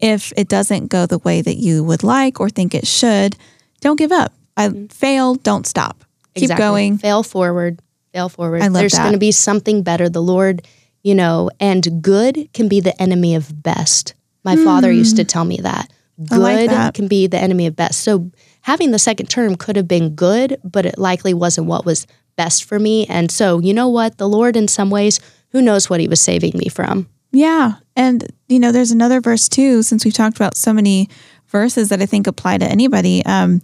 if 0.00 0.32
it 0.36 0.48
doesn't 0.48 0.88
go 0.88 1.06
the 1.06 1.18
way 1.18 1.42
that 1.42 1.56
you 1.56 1.84
would 1.84 2.02
like 2.02 2.40
or 2.40 2.48
think 2.48 2.74
it 2.74 2.86
should, 2.86 3.36
don't 3.80 3.98
give 3.98 4.10
up. 4.10 4.32
I 4.58 4.86
failed, 4.90 5.42
don't 5.42 5.66
stop. 5.66 6.04
Keep 6.34 6.44
Exactly. 6.44 6.62
going. 6.62 6.98
Fail 6.98 7.22
forward. 7.22 7.80
Fail 8.12 8.28
forward. 8.28 8.62
I 8.62 8.66
love 8.66 8.74
There's 8.80 8.94
going 8.94 9.12
to 9.12 9.18
be 9.18 9.32
something 9.32 9.82
better. 9.82 10.08
The 10.08 10.22
Lord, 10.22 10.66
you 11.02 11.14
know, 11.14 11.50
and 11.60 12.02
good 12.02 12.50
can 12.52 12.68
be 12.68 12.80
the 12.80 13.00
enemy 13.00 13.34
of 13.34 13.62
best. 13.62 14.14
My 14.44 14.56
father 14.56 14.90
used 14.90 15.16
to 15.16 15.24
tell 15.24 15.44
me 15.44 15.58
that. 15.58 15.90
good 16.24 16.38
like 16.38 16.70
that. 16.70 16.94
can 16.94 17.06
be 17.06 17.26
the 17.26 17.38
enemy 17.38 17.66
of 17.66 17.76
best. 17.76 18.00
So 18.00 18.30
having 18.62 18.90
the 18.90 18.98
second 18.98 19.26
term 19.28 19.56
could 19.56 19.76
have 19.76 19.86
been 19.88 20.14
good, 20.14 20.58
but 20.64 20.86
it 20.86 20.98
likely 20.98 21.34
wasn't 21.34 21.66
what 21.66 21.84
was 21.84 22.06
best 22.36 22.64
for 22.64 22.78
me. 22.78 23.06
And 23.06 23.30
so, 23.30 23.58
you 23.58 23.74
know 23.74 23.88
what? 23.88 24.16
The 24.18 24.28
Lord, 24.28 24.56
in 24.56 24.68
some 24.68 24.90
ways, 24.90 25.20
who 25.50 25.60
knows 25.60 25.90
what 25.90 26.00
He 26.00 26.08
was 26.08 26.20
saving 26.20 26.52
me 26.56 26.68
from? 26.68 27.08
Yeah. 27.30 27.74
And, 27.94 28.26
you 28.48 28.58
know, 28.58 28.72
there's 28.72 28.90
another 28.90 29.20
verse 29.20 29.48
too, 29.48 29.82
since 29.82 30.04
we've 30.04 30.14
talked 30.14 30.36
about 30.36 30.56
so 30.56 30.72
many 30.72 31.08
verses 31.48 31.90
that 31.90 32.00
I 32.00 32.06
think 32.06 32.26
apply 32.26 32.58
to 32.58 32.64
anybody. 32.64 33.24
Um, 33.26 33.60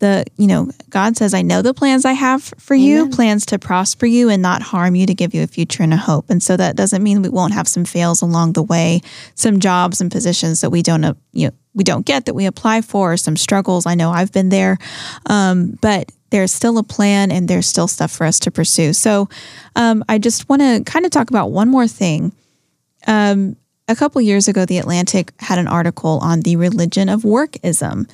the, 0.00 0.24
you 0.36 0.46
know, 0.46 0.70
God 0.90 1.16
says, 1.16 1.34
I 1.34 1.42
know 1.42 1.60
the 1.60 1.74
plans 1.74 2.04
I 2.04 2.12
have 2.12 2.54
for 2.58 2.74
you, 2.74 3.08
plans 3.08 3.46
to 3.46 3.58
prosper 3.58 4.06
you 4.06 4.28
and 4.28 4.40
not 4.40 4.62
harm 4.62 4.94
you, 4.94 5.06
to 5.06 5.14
give 5.14 5.34
you 5.34 5.42
a 5.42 5.46
future 5.46 5.82
and 5.82 5.92
a 5.92 5.96
hope. 5.96 6.30
And 6.30 6.42
so 6.42 6.56
that 6.56 6.76
doesn't 6.76 7.02
mean 7.02 7.22
we 7.22 7.28
won't 7.28 7.54
have 7.54 7.66
some 7.66 7.84
fails 7.84 8.22
along 8.22 8.52
the 8.52 8.62
way, 8.62 9.00
some 9.34 9.58
jobs 9.58 10.00
and 10.00 10.10
positions 10.10 10.60
that 10.60 10.70
we 10.70 10.82
don't, 10.82 11.16
you 11.32 11.48
know, 11.48 11.54
we 11.74 11.84
don't 11.84 12.06
get 12.06 12.26
that 12.26 12.34
we 12.34 12.46
apply 12.46 12.80
for, 12.80 13.16
some 13.16 13.36
struggles. 13.36 13.86
I 13.86 13.94
know 13.94 14.10
I've 14.10 14.32
been 14.32 14.48
there. 14.48 14.78
Um, 15.26 15.78
but 15.80 16.12
there's 16.30 16.52
still 16.52 16.78
a 16.78 16.82
plan 16.82 17.32
and 17.32 17.48
there's 17.48 17.66
still 17.66 17.88
stuff 17.88 18.10
for 18.12 18.26
us 18.26 18.38
to 18.40 18.50
pursue. 18.50 18.92
So 18.92 19.28
um, 19.76 20.04
I 20.08 20.18
just 20.18 20.48
want 20.48 20.62
to 20.62 20.82
kind 20.84 21.06
of 21.06 21.10
talk 21.10 21.30
about 21.30 21.50
one 21.50 21.68
more 21.68 21.88
thing 21.88 22.32
Um, 23.06 23.56
a 23.90 23.96
couple 23.96 24.20
years 24.20 24.48
ago, 24.48 24.66
The 24.66 24.78
Atlantic 24.78 25.32
had 25.38 25.58
an 25.58 25.66
article 25.66 26.18
on 26.20 26.42
the 26.42 26.56
religion 26.56 27.08
of 27.08 27.22
workism. 27.22 28.06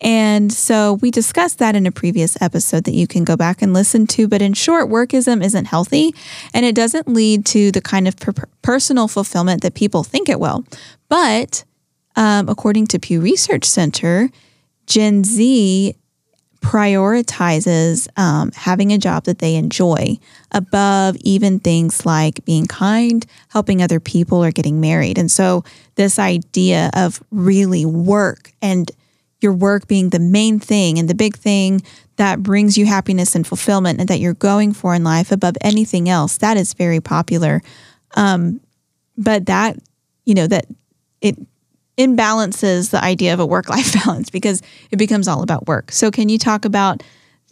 And 0.00 0.52
so 0.52 0.94
we 0.94 1.10
discussed 1.10 1.58
that 1.58 1.76
in 1.76 1.86
a 1.86 1.92
previous 1.92 2.40
episode 2.42 2.84
that 2.84 2.94
you 2.94 3.06
can 3.06 3.24
go 3.24 3.36
back 3.36 3.62
and 3.62 3.72
listen 3.72 4.06
to. 4.08 4.28
But 4.28 4.42
in 4.42 4.52
short, 4.52 4.90
workism 4.90 5.42
isn't 5.42 5.66
healthy 5.66 6.14
and 6.52 6.66
it 6.66 6.74
doesn't 6.74 7.08
lead 7.08 7.46
to 7.46 7.70
the 7.70 7.80
kind 7.80 8.08
of 8.08 8.16
per- 8.18 8.48
personal 8.62 9.08
fulfillment 9.08 9.62
that 9.62 9.74
people 9.74 10.02
think 10.04 10.28
it 10.28 10.40
will. 10.40 10.64
But 11.08 11.64
um, 12.16 12.48
according 12.48 12.88
to 12.88 12.98
Pew 12.98 13.20
Research 13.20 13.64
Center, 13.64 14.30
Gen 14.86 15.24
Z 15.24 15.96
prioritizes 16.60 18.08
um, 18.18 18.50
having 18.54 18.90
a 18.90 18.96
job 18.96 19.24
that 19.24 19.38
they 19.38 19.54
enjoy 19.54 20.18
above 20.50 21.14
even 21.20 21.60
things 21.60 22.06
like 22.06 22.42
being 22.46 22.66
kind, 22.66 23.26
helping 23.48 23.82
other 23.82 24.00
people, 24.00 24.42
or 24.42 24.50
getting 24.50 24.80
married. 24.80 25.18
And 25.18 25.30
so, 25.30 25.62
this 25.96 26.18
idea 26.18 26.90
of 26.94 27.22
really 27.30 27.84
work 27.84 28.52
and 28.62 28.90
your 29.40 29.52
work 29.52 29.86
being 29.86 30.10
the 30.10 30.18
main 30.18 30.58
thing 30.58 30.98
and 30.98 31.08
the 31.08 31.14
big 31.14 31.36
thing 31.36 31.82
that 32.16 32.42
brings 32.42 32.78
you 32.78 32.86
happiness 32.86 33.34
and 33.34 33.46
fulfillment 33.46 34.00
and 34.00 34.08
that 34.08 34.20
you're 34.20 34.34
going 34.34 34.72
for 34.72 34.94
in 34.94 35.04
life 35.04 35.32
above 35.32 35.56
anything 35.60 36.08
else, 36.08 36.38
that 36.38 36.56
is 36.56 36.74
very 36.74 37.00
popular. 37.00 37.60
Um, 38.14 38.60
but 39.16 39.46
that, 39.46 39.76
you 40.24 40.34
know, 40.34 40.46
that 40.46 40.66
it 41.20 41.36
imbalances 41.98 42.90
the 42.90 43.02
idea 43.02 43.34
of 43.34 43.40
a 43.40 43.46
work 43.46 43.68
life 43.68 43.92
balance 44.04 44.30
because 44.30 44.62
it 44.90 44.96
becomes 44.96 45.28
all 45.28 45.42
about 45.42 45.66
work. 45.66 45.92
So 45.92 46.10
can 46.10 46.28
you 46.28 46.38
talk 46.38 46.64
about 46.64 47.02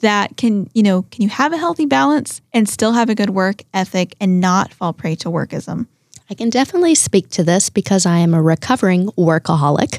that 0.00 0.36
can, 0.36 0.68
you 0.74 0.82
know, 0.82 1.02
can 1.02 1.22
you 1.22 1.28
have 1.28 1.52
a 1.52 1.56
healthy 1.56 1.86
balance 1.86 2.40
and 2.52 2.68
still 2.68 2.92
have 2.92 3.08
a 3.08 3.14
good 3.14 3.30
work 3.30 3.62
ethic 3.72 4.14
and 4.20 4.40
not 4.40 4.72
fall 4.72 4.92
prey 4.92 5.14
to 5.16 5.28
workism? 5.28 5.86
I 6.32 6.34
can 6.34 6.48
definitely 6.48 6.94
speak 6.94 7.28
to 7.32 7.44
this 7.44 7.68
because 7.68 8.06
I 8.06 8.16
am 8.16 8.32
a 8.32 8.40
recovering 8.40 9.08
workaholic. 9.18 9.98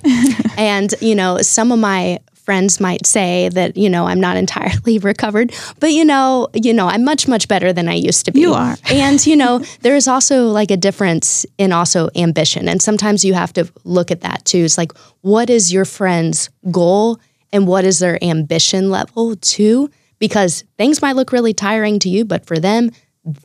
and, 0.58 0.92
you 1.00 1.14
know, 1.14 1.38
some 1.44 1.72
of 1.72 1.78
my 1.78 2.22
friends 2.34 2.80
might 2.80 3.06
say 3.06 3.50
that, 3.50 3.78
you 3.78 3.88
know, 3.88 4.08
I'm 4.08 4.20
not 4.20 4.36
entirely 4.44 4.98
recovered, 4.98 5.54
but 5.80 5.92
you 5.92 6.04
know, 6.04 6.48
you 6.56 6.74
know, 6.74 6.88
I'm 6.88 7.04
much 7.04 7.28
much 7.28 7.48
better 7.48 7.72
than 7.72 7.88
I 7.88 7.94
used 7.94 8.26
to 8.26 8.32
be. 8.32 8.40
You 8.40 8.56
are. 8.56 8.76
and, 8.90 9.24
you 9.28 9.36
know, 9.36 9.60
there 9.82 9.96
is 9.96 10.08
also 10.08 10.48
like 10.48 10.72
a 10.72 10.76
difference 10.76 11.46
in 11.60 11.72
also 11.72 12.10
ambition. 12.16 12.68
And 12.68 12.82
sometimes 12.82 13.24
you 13.24 13.36
have 13.36 13.54
to 13.54 13.72
look 13.84 14.10
at 14.10 14.22
that 14.22 14.44
too. 14.44 14.64
It's 14.64 14.76
like 14.76 14.92
what 15.22 15.52
is 15.52 15.72
your 15.72 15.86
friend's 15.86 16.50
goal 16.72 17.20
and 17.52 17.68
what 17.68 17.86
is 17.86 18.00
their 18.00 18.18
ambition 18.24 18.90
level 18.90 19.36
too? 19.36 19.92
Because 20.18 20.64
things 20.80 21.00
might 21.00 21.16
look 21.16 21.32
really 21.32 21.54
tiring 21.54 22.00
to 22.00 22.10
you, 22.10 22.26
but 22.26 22.48
for 22.48 22.58
them, 22.58 22.90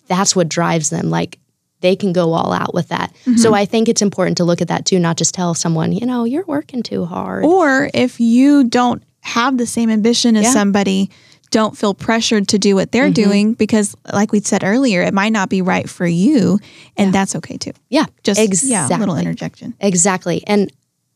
that's 0.07 0.35
what 0.35 0.49
drives 0.49 0.89
them. 0.89 1.11
Like 1.11 1.39
they 1.81 1.95
can 1.97 2.13
go 2.13 2.33
all 2.33 2.53
out 2.53 2.75
with 2.75 2.89
that. 2.89 3.15
So 3.37 3.55
I 3.55 3.65
think 3.65 3.89
it's 3.89 4.03
important 4.03 4.37
to 4.39 4.45
look 4.45 4.61
at 4.61 4.69
that 4.69 4.85
too, 4.85 4.99
not 4.99 5.17
just 5.17 5.35
tell 5.35 5.55
someone, 5.55 5.93
you 5.93 6.07
know, 6.07 6.25
you're 6.25 6.45
working 6.47 6.83
too 6.83 7.05
hard. 7.05 7.45
Or 7.45 7.89
if 7.95 8.19
you 8.21 8.65
don't 8.65 9.03
have 9.21 9.59
the 9.59 9.67
same 9.67 9.89
ambition 9.91 10.37
as 10.37 10.45
Yeah. 10.45 10.53
somebody, 10.53 11.11
don't 11.51 11.77
feel 11.79 11.95
pressured 11.95 12.49
to 12.49 12.59
do 12.59 12.75
what 12.75 12.93
they're 12.93 13.11
doing 13.11 13.55
because, 13.55 13.95
like 14.13 14.33
we 14.33 14.41
said 14.41 14.63
earlier, 14.65 15.01
it 15.03 15.15
might 15.15 15.33
not 15.33 15.49
be 15.49 15.63
right 15.63 15.89
for 15.89 16.07
you, 16.07 16.59
and 16.97 17.13
that's 17.13 17.35
okay 17.37 17.57
too. 17.57 17.73
yeah, 17.89 18.05
Just 18.23 18.39
exactly. 18.41 18.71
yeah, 18.71 18.89
a 18.89 18.99
little 18.99 19.17
interjection. 19.17 19.75
Exactly. 19.81 20.43
And 20.47 20.71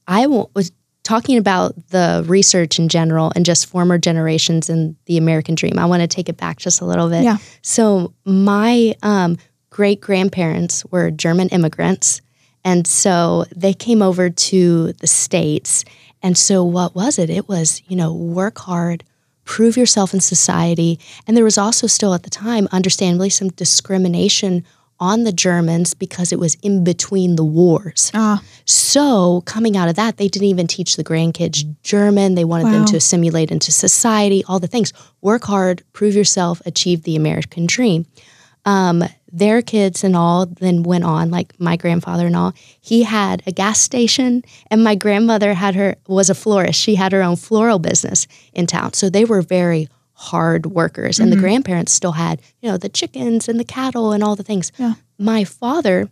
i 0.07 0.27
was 0.27 0.73
talking 1.05 1.37
about 1.37 1.75
the 1.89 2.25
research 2.27 2.79
in 2.79 2.89
general 2.89 3.33
and 3.35 3.45
just 3.45 3.67
former 3.67 3.99
generations 3.99 4.71
and 4.71 4.95
the 5.07 5.17
American 5.19 5.55
dream. 5.55 5.79
I 5.79 5.85
want 5.87 6.01
to 6.03 6.07
take 6.07 6.29
it 6.29 6.37
back 6.37 6.59
just 6.59 6.81
a 6.81 6.85
little 6.85 7.09
bit. 7.11 7.25
Yeah. 7.25 7.39
So 7.61 8.15
my 8.25 8.95
um, 9.03 9.37
great 9.73 10.03
grandparents 10.03 10.85
were 10.91 11.11
German 11.11 11.49
immigrants. 11.49 12.21
And 12.63 12.87
so 12.87 13.47
they 13.57 13.73
came 13.73 14.03
over 14.03 14.29
to 14.29 14.93
the 14.93 15.07
States. 15.07 15.85
And 16.23 16.37
so 16.37 16.63
what 16.63 16.95
was 16.95 17.19
it? 17.19 17.31
It 17.31 17.49
was, 17.49 17.83
you 17.89 17.97
know, 17.97 18.13
work 18.13 18.59
hard, 18.59 19.03
prove 19.45 19.79
yourself 19.79 20.13
in 20.13 20.21
society. 20.21 21.01
And 21.27 21.37
there 21.37 21.43
was 21.43 21.57
also 21.57 21.87
still 21.87 22.13
at 22.13 22.23
the 22.23 22.31
time, 22.31 22.69
understandably, 22.71 23.31
some 23.31 23.49
discrimination 23.49 24.63
on 25.01 25.25
the 25.25 25.33
Germans 25.33 25.95
because 25.95 26.33
it 26.33 26.39
was 26.39 26.55
in 26.63 26.85
between 26.85 27.37
the 27.37 27.45
wars. 27.45 28.13
Ah, 28.15 28.43
So, 28.67 29.41
coming 29.47 29.77
out 29.77 29.89
of 29.89 29.97
that, 29.97 30.19
they 30.19 30.29
didn't 30.29 30.49
even 30.49 30.67
teach 30.69 30.97
the 30.97 31.03
grandkids 31.03 31.65
German. 31.83 32.35
They 32.35 32.45
wanted 32.45 32.73
them 32.73 32.85
to 32.85 32.99
assimilate 32.99 33.51
into 33.51 33.73
society, 33.73 34.45
all 34.47 34.61
the 34.61 34.69
things. 34.69 34.93
Work 35.23 35.45
hard, 35.45 35.83
prove 35.93 36.15
yourself, 36.15 36.61
achieve 36.67 37.03
the 37.03 37.17
American 37.17 37.67
dream. 37.67 38.07
Um, 38.65 39.03
their 39.33 39.63
kids 39.63 40.05
and 40.05 40.15
all 40.15 40.47
then 40.47 40.83
went 40.83 41.05
on, 41.05 41.31
like 41.31 41.59
my 41.59 41.77
grandfather 41.77 42.27
and 42.27 42.37
all. 42.37 42.53
He 42.81 43.03
had 43.03 43.43
a 43.47 43.53
gas 43.53 43.81
station, 43.81 44.45
and 44.71 44.85
my 44.85 44.95
grandmother 44.95 45.55
had 45.55 45.75
her 45.75 45.97
was 46.07 46.31
a 46.31 46.35
florist. 46.35 46.79
She 46.79 46.97
had 46.97 47.13
her 47.13 47.23
own 47.23 47.37
floral 47.37 47.79
business 47.79 48.27
in 48.53 48.67
town. 48.67 48.93
So 48.93 49.09
they 49.09 49.25
were 49.25 49.43
very 49.43 49.89
hard 50.13 50.67
workers, 50.67 51.19
and 51.19 51.33
the 51.33 51.37
mm-hmm. 51.37 51.45
grandparents 51.45 51.93
still 51.93 52.13
had, 52.13 52.43
you 52.61 52.71
know, 52.71 52.77
the 52.77 52.89
chickens 52.89 53.49
and 53.49 53.59
the 53.59 53.65
cattle 53.65 54.13
and 54.13 54.23
all 54.23 54.37
the 54.37 54.43
things. 54.43 54.71
Yeah. 54.77 54.95
My 55.19 55.45
father 55.45 56.11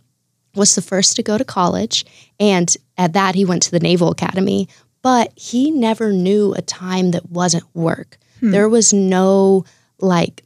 was 0.55 0.75
the 0.75 0.81
first 0.81 1.15
to 1.15 1.23
go 1.23 1.37
to 1.37 1.45
college. 1.45 2.05
And 2.39 2.75
at 2.97 3.13
that, 3.13 3.35
he 3.35 3.45
went 3.45 3.63
to 3.63 3.71
the 3.71 3.79
Naval 3.79 4.11
Academy. 4.11 4.67
But 5.01 5.31
he 5.35 5.71
never 5.71 6.11
knew 6.11 6.53
a 6.53 6.61
time 6.61 7.11
that 7.11 7.29
wasn't 7.29 7.63
work. 7.73 8.17
Hmm. 8.39 8.51
There 8.51 8.69
was 8.69 8.93
no 8.93 9.65
like 9.99 10.43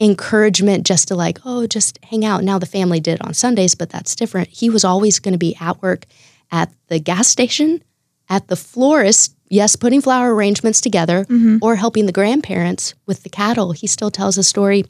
encouragement 0.00 0.86
just 0.86 1.08
to 1.08 1.14
like, 1.14 1.38
oh, 1.44 1.66
just 1.66 1.98
hang 2.04 2.24
out. 2.24 2.44
Now 2.44 2.58
the 2.58 2.66
family 2.66 3.00
did 3.00 3.20
on 3.22 3.34
Sundays, 3.34 3.74
but 3.74 3.90
that's 3.90 4.14
different. 4.14 4.48
He 4.48 4.68
was 4.68 4.84
always 4.84 5.18
going 5.18 5.32
to 5.32 5.38
be 5.38 5.56
at 5.60 5.80
work 5.82 6.06
at 6.50 6.70
the 6.88 6.98
gas 6.98 7.28
station, 7.28 7.82
at 8.28 8.48
the 8.48 8.56
florist, 8.56 9.34
yes, 9.48 9.76
putting 9.76 10.00
flower 10.00 10.34
arrangements 10.34 10.80
together, 10.80 11.24
mm-hmm. 11.24 11.58
or 11.62 11.76
helping 11.76 12.06
the 12.06 12.12
grandparents 12.12 12.94
with 13.06 13.22
the 13.22 13.30
cattle. 13.30 13.72
He 13.72 13.86
still 13.86 14.10
tells 14.10 14.36
a 14.38 14.44
story. 14.44 14.84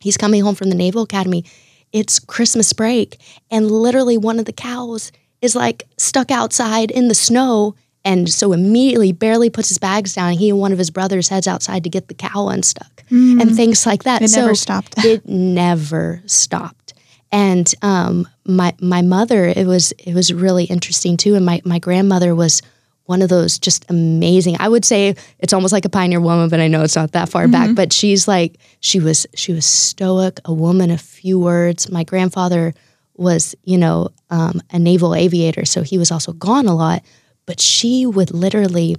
He's 0.00 0.16
coming 0.16 0.42
home 0.42 0.54
from 0.54 0.70
the 0.70 0.76
Naval 0.76 1.02
Academy. 1.02 1.44
It's 1.92 2.18
Christmas 2.18 2.72
break, 2.72 3.20
and 3.50 3.70
literally 3.70 4.16
one 4.16 4.38
of 4.38 4.44
the 4.44 4.52
cows 4.52 5.10
is 5.40 5.56
like 5.56 5.84
stuck 5.96 6.30
outside 6.30 6.90
in 6.90 7.08
the 7.08 7.14
snow. 7.14 7.74
And 8.04 8.30
so 8.30 8.52
immediately, 8.52 9.12
barely 9.12 9.50
puts 9.50 9.68
his 9.68 9.78
bags 9.78 10.14
down. 10.14 10.32
He 10.32 10.48
and 10.50 10.58
one 10.58 10.72
of 10.72 10.78
his 10.78 10.90
brothers 10.90 11.28
heads 11.28 11.46
outside 11.46 11.84
to 11.84 11.90
get 11.90 12.08
the 12.08 12.14
cow 12.14 12.48
unstuck 12.48 13.04
and 13.10 13.54
things 13.54 13.84
like 13.84 14.04
that. 14.04 14.22
It 14.22 14.28
so 14.28 14.42
never 14.42 14.54
stopped. 14.54 14.94
it 15.04 15.28
never 15.28 16.22
stopped. 16.26 16.94
And 17.32 17.72
um, 17.82 18.26
my 18.44 18.74
my 18.80 19.02
mother, 19.02 19.46
it 19.46 19.66
was 19.66 19.92
it 19.92 20.14
was 20.14 20.32
really 20.32 20.64
interesting 20.64 21.16
too. 21.16 21.34
And 21.34 21.44
my 21.44 21.60
my 21.64 21.78
grandmother 21.78 22.34
was 22.34 22.62
one 23.04 23.22
of 23.22 23.28
those 23.28 23.58
just 23.58 23.84
amazing. 23.90 24.56
I 24.60 24.68
would 24.68 24.84
say 24.84 25.14
it's 25.40 25.52
almost 25.52 25.72
like 25.72 25.84
a 25.84 25.88
pioneer 25.88 26.20
woman, 26.20 26.48
but 26.48 26.60
I 26.60 26.68
know 26.68 26.82
it's 26.82 26.96
not 26.96 27.12
that 27.12 27.28
far 27.28 27.48
back. 27.48 27.74
But 27.74 27.92
she's 27.92 28.26
like 28.26 28.58
she 28.80 28.98
was 29.00 29.26
she 29.34 29.52
was 29.52 29.66
stoic, 29.66 30.40
a 30.44 30.52
woman 30.52 30.90
of 30.90 31.00
few 31.00 31.38
words. 31.38 31.90
My 31.90 32.04
grandfather 32.04 32.72
was 33.16 33.54
you 33.64 33.78
know 33.78 34.08
um, 34.30 34.62
a 34.70 34.78
naval 34.78 35.14
aviator, 35.14 35.64
so 35.64 35.82
he 35.82 35.98
was 35.98 36.10
also 36.10 36.32
gone 36.32 36.66
a 36.66 36.74
lot. 36.74 37.02
But 37.50 37.60
she 37.60 38.06
would 38.06 38.30
literally 38.30 38.96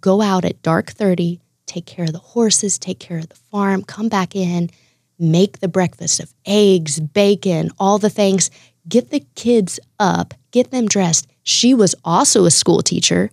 go 0.00 0.22
out 0.22 0.44
at 0.44 0.62
dark 0.62 0.92
thirty, 0.92 1.40
take 1.66 1.84
care 1.84 2.04
of 2.04 2.12
the 2.12 2.20
horses, 2.20 2.78
take 2.78 3.00
care 3.00 3.18
of 3.18 3.28
the 3.28 3.34
farm, 3.34 3.82
come 3.82 4.08
back 4.08 4.36
in, 4.36 4.70
make 5.18 5.58
the 5.58 5.66
breakfast 5.66 6.20
of 6.20 6.32
eggs, 6.46 7.00
bacon, 7.00 7.72
all 7.76 7.98
the 7.98 8.08
things, 8.08 8.52
get 8.88 9.10
the 9.10 9.26
kids 9.34 9.80
up, 9.98 10.32
get 10.52 10.70
them 10.70 10.86
dressed. 10.86 11.26
She 11.42 11.74
was 11.74 11.96
also 12.04 12.44
a 12.44 12.52
school 12.52 12.82
teacher. 12.82 13.32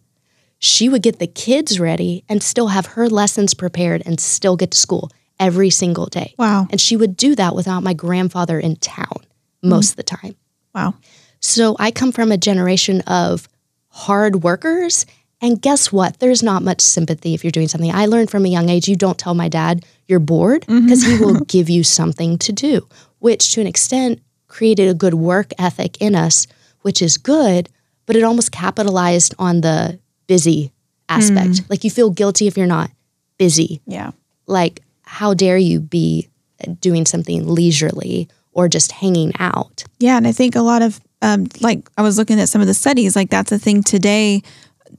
She 0.57 0.89
would 0.89 1.03
get 1.03 1.19
the 1.19 1.27
kids 1.27 1.79
ready 1.79 2.23
and 2.27 2.41
still 2.41 2.69
have 2.69 2.87
her 2.87 3.07
lessons 3.07 3.53
prepared 3.53 4.01
and 4.03 4.19
still 4.19 4.55
get 4.57 4.71
to 4.71 4.79
school 4.79 5.11
every 5.39 5.69
single 5.69 6.07
day. 6.07 6.33
wow, 6.39 6.65
And 6.71 6.81
she 6.81 6.97
would 6.97 7.15
do 7.15 7.35
that 7.35 7.53
without 7.53 7.83
my 7.83 7.93
grandfather 7.93 8.59
in 8.59 8.77
town 8.77 9.19
most 9.61 9.91
mm-hmm. 9.91 9.91
of 9.91 9.95
the 9.97 10.03
time. 10.03 10.35
wow, 10.73 10.95
So 11.39 11.75
I 11.77 11.91
come 11.91 12.11
from 12.11 12.31
a 12.31 12.37
generation 12.37 13.01
of 13.01 13.47
hard 13.95 14.43
workers 14.43 15.05
And 15.41 15.61
guess 15.61 15.91
what? 15.91 16.19
There's 16.19 16.41
not 16.41 16.63
much 16.63 16.81
sympathy 16.81 17.33
if 17.33 17.43
you're 17.43 17.51
doing 17.51 17.67
something. 17.67 17.93
I 17.93 18.07
learned 18.07 18.31
from 18.31 18.45
a 18.45 18.49
young 18.49 18.69
age 18.69 18.87
you 18.87 18.95
don't 18.95 19.17
tell 19.17 19.35
my 19.35 19.47
dad 19.47 19.85
you're 20.07 20.19
bored 20.19 20.61
mm-hmm. 20.63 20.85
because 20.85 21.03
he 21.03 21.19
will 21.19 21.39
give 21.55 21.69
you 21.69 21.83
something 21.83 22.37
to 22.39 22.51
do, 22.51 22.87
which 23.19 23.53
to 23.53 23.61
an 23.61 23.67
extent 23.67 24.21
created 24.47 24.87
a 24.87 24.93
good 24.93 25.13
work 25.13 25.51
ethic 25.59 26.01
in 26.01 26.15
us, 26.15 26.47
which 26.81 27.01
is 27.01 27.17
good, 27.17 27.69
but 28.05 28.15
it 28.15 28.23
almost 28.23 28.51
capitalized 28.51 29.35
on 29.37 29.61
the 29.61 29.99
busy 30.25 30.71
aspect. 31.09 31.51
Mm. 31.51 31.69
Like 31.69 31.83
you 31.83 31.91
feel 31.91 32.09
guilty 32.09 32.47
if 32.47 32.57
you're 32.57 32.65
not 32.65 32.89
busy. 33.37 33.81
Yeah. 33.85 34.11
Like, 34.47 34.81
how 35.03 35.33
dare 35.33 35.57
you 35.57 35.79
be 35.79 36.29
doing 36.79 37.05
something 37.05 37.47
leisurely 37.47 38.29
or 38.51 38.67
just 38.67 38.91
hanging 38.93 39.33
out? 39.37 39.83
Yeah, 39.99 40.17
and 40.17 40.27
I 40.27 40.31
think 40.31 40.55
a 40.55 40.61
lot 40.61 40.81
of 40.81 40.99
um, 41.21 41.47
like 41.61 41.89
I 41.97 42.01
was 42.01 42.17
looking 42.17 42.39
at 42.39 42.49
some 42.49 42.61
of 42.61 42.67
the 42.67 42.73
studies, 42.73 43.15
like 43.15 43.29
that's 43.29 43.51
a 43.51 43.59
thing 43.59 43.83
today. 43.83 44.41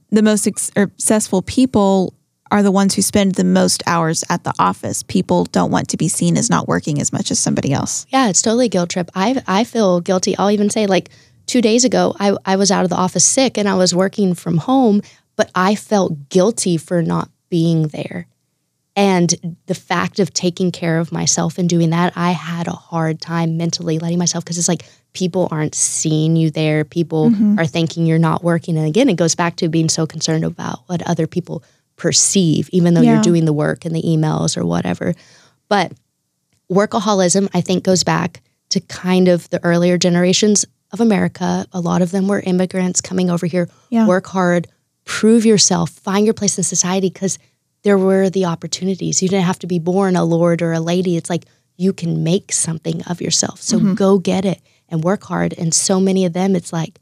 The 0.09 0.21
most 0.21 0.43
successful 0.43 1.41
people 1.41 2.13
are 2.49 2.63
the 2.63 2.71
ones 2.71 2.95
who 2.95 3.01
spend 3.01 3.35
the 3.35 3.43
most 3.43 3.83
hours 3.87 4.23
at 4.29 4.43
the 4.43 4.53
office. 4.57 5.03
People 5.03 5.45
don't 5.45 5.71
want 5.71 5.89
to 5.89 5.97
be 5.97 6.07
seen 6.07 6.37
as 6.37 6.49
not 6.49 6.67
working 6.67 7.01
as 7.01 7.11
much 7.11 7.29
as 7.31 7.39
somebody 7.39 7.73
else. 7.73 8.05
Yeah, 8.09 8.29
it's 8.29 8.41
totally 8.41 8.69
guilt 8.69 8.89
trip. 8.89 9.09
I 9.15 9.41
I 9.47 9.63
feel 9.63 10.01
guilty. 10.01 10.37
I'll 10.37 10.51
even 10.51 10.69
say 10.69 10.87
like 10.87 11.09
two 11.45 11.61
days 11.61 11.83
ago, 11.83 12.15
I, 12.19 12.35
I 12.45 12.55
was 12.57 12.71
out 12.71 12.83
of 12.83 12.89
the 12.89 12.95
office 12.95 13.25
sick 13.25 13.57
and 13.57 13.67
I 13.67 13.75
was 13.75 13.95
working 13.95 14.33
from 14.33 14.57
home, 14.57 15.01
but 15.35 15.49
I 15.55 15.75
felt 15.75 16.29
guilty 16.29 16.77
for 16.77 17.01
not 17.01 17.29
being 17.49 17.87
there. 17.87 18.27
And 18.97 19.57
the 19.67 19.75
fact 19.75 20.19
of 20.19 20.33
taking 20.33 20.71
care 20.71 20.97
of 20.97 21.11
myself 21.11 21.59
and 21.59 21.69
doing 21.69 21.91
that, 21.91 22.13
I 22.15 22.31
had 22.31 22.67
a 22.67 22.71
hard 22.71 23.21
time 23.21 23.55
mentally 23.55 23.99
letting 23.99 24.17
myself 24.17 24.43
because 24.43 24.57
it's 24.57 24.67
like 24.67 24.85
people 25.13 25.47
aren't 25.51 25.75
seeing 25.75 26.35
you 26.35 26.49
there. 26.49 26.83
People 26.83 27.29
mm-hmm. 27.29 27.59
are 27.59 27.67
thinking 27.67 28.07
you're 28.07 28.17
not 28.17 28.43
working. 28.43 28.75
And 28.75 28.87
again, 28.87 29.07
it 29.07 29.15
goes 29.15 29.35
back 29.35 29.55
to 29.57 29.69
being 29.69 29.87
so 29.87 30.07
concerned 30.07 30.43
about 30.43 30.79
what 30.87 31.07
other 31.07 31.27
people 31.27 31.63
perceive, 31.95 32.69
even 32.71 32.95
though 32.95 33.01
Yeah. 33.01 33.13
you're 33.13 33.21
doing 33.21 33.45
the 33.45 33.53
work 33.53 33.85
and 33.85 33.95
the 33.95 34.01
emails 34.01 34.57
or 34.57 34.65
whatever. 34.65 35.13
But 35.69 35.91
workaholism, 36.71 37.49
I 37.53 37.61
think, 37.61 37.83
goes 37.83 38.03
back 38.03 38.41
to 38.69 38.79
kind 38.79 39.27
of 39.27 39.47
the 39.51 39.63
earlier 39.63 39.99
generations 39.99 40.65
of 40.91 41.01
America. 41.01 41.67
A 41.71 41.79
lot 41.79 42.01
of 42.01 42.09
them 42.09 42.27
were 42.27 42.39
immigrants 42.39 42.99
coming 42.99 43.29
over 43.29 43.45
here, 43.45 43.69
Yeah. 43.91 44.07
work 44.07 44.25
hard, 44.25 44.67
prove 45.05 45.45
yourself, 45.45 45.91
find 45.91 46.25
your 46.25 46.33
place 46.33 46.57
in 46.57 46.63
society 46.63 47.09
because 47.09 47.37
there 47.87 47.97
were 47.97 48.29
the 48.29 48.43
opportunities. 48.43 49.23
You 49.23 49.29
didn't 49.29 49.45
have 49.45 49.59
to 49.59 49.67
be 49.67 49.79
born 49.79 50.17
a 50.17 50.25
lord 50.25 50.61
or 50.61 50.73
a 50.73 50.81
lady. 50.81 51.15
It's 51.15 51.29
like 51.29 51.45
you 51.77 51.93
can 51.93 52.21
make 52.21 52.51
something 52.51 53.01
of 53.03 53.21
yourself. 53.21 53.61
So 53.61 53.79
go 53.95 54.17
get 54.17 54.43
it 54.43 54.61
and 54.89 55.01
work 55.01 55.23
hard. 55.23 55.53
And 55.57 55.73
so 55.73 56.01
many 56.01 56.25
of 56.25 56.33
them, 56.33 56.53
it's 56.53 56.73
like 56.73 56.99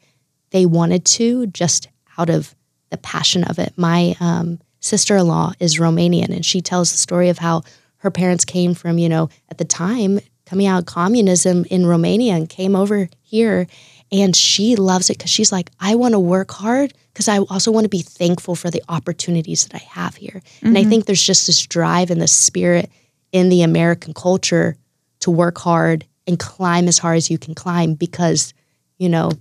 they 0.51 0.67
wanted 0.67 1.03
to 1.05 1.47
just 1.47 1.87
out 2.19 2.29
of 2.29 2.53
the 2.91 2.97
passion 2.97 3.43
of 3.45 3.57
it. 3.57 3.73
My 3.75 4.15
um, 4.19 4.59
sister 4.79 5.17
in 5.17 5.27
law 5.27 5.53
is 5.59 5.79
Romanian, 5.79 6.29
and 6.29 6.45
she 6.45 6.61
tells 6.61 6.91
the 6.91 6.99
story 6.99 7.29
of 7.29 7.39
how 7.39 7.63
her 7.97 8.11
parents 8.11 8.45
came 8.45 8.75
from, 8.75 8.99
you 8.99 9.09
know, 9.09 9.29
at 9.49 9.57
the 9.57 9.65
time 9.65 10.19
coming 10.45 10.67
out 10.67 10.77
of 10.77 10.85
communism 10.85 11.65
in 11.71 11.87
Romania 11.87 12.35
and 12.35 12.47
came 12.47 12.75
over 12.75 13.09
here. 13.23 13.65
And 14.11 14.35
she 14.35 14.75
loves 14.75 15.09
it 15.09 15.17
because 15.17 15.31
she's 15.31 15.51
like, 15.51 15.71
I 15.79 15.95
want 15.95 16.13
to 16.13 16.19
work 16.19 16.51
hard 16.51 16.93
because 17.15 17.29
I 17.29 17.39
also 17.39 17.71
want 17.71 17.85
to 17.85 17.89
be 17.89 18.01
thankful 18.01 18.55
for 18.55 18.69
the 18.69 18.83
opportunities 18.89 19.65
that 19.65 19.73
I 19.73 19.83
have 19.85 20.17
here. 20.17 20.41
And 20.61 20.77
I 20.77 20.81
mm-hmm. 20.81 20.89
think 20.89 21.05
there's 21.05 21.23
just 21.23 21.47
this 21.47 21.65
drive 21.65 22.11
and 22.11 22.21
this 22.21 22.33
spirit 22.33 22.91
in 23.31 23.47
the 23.47 23.61
American 23.61 24.13
culture 24.13 24.75
to 25.21 25.31
work 25.31 25.57
hard 25.57 26.05
and 26.27 26.37
climb 26.37 26.89
as 26.89 26.97
hard 26.97 27.15
as 27.15 27.31
you 27.31 27.37
can 27.37 27.55
climb 27.55 27.93
because, 27.93 28.53
you 28.97 29.07
know, 29.07 29.31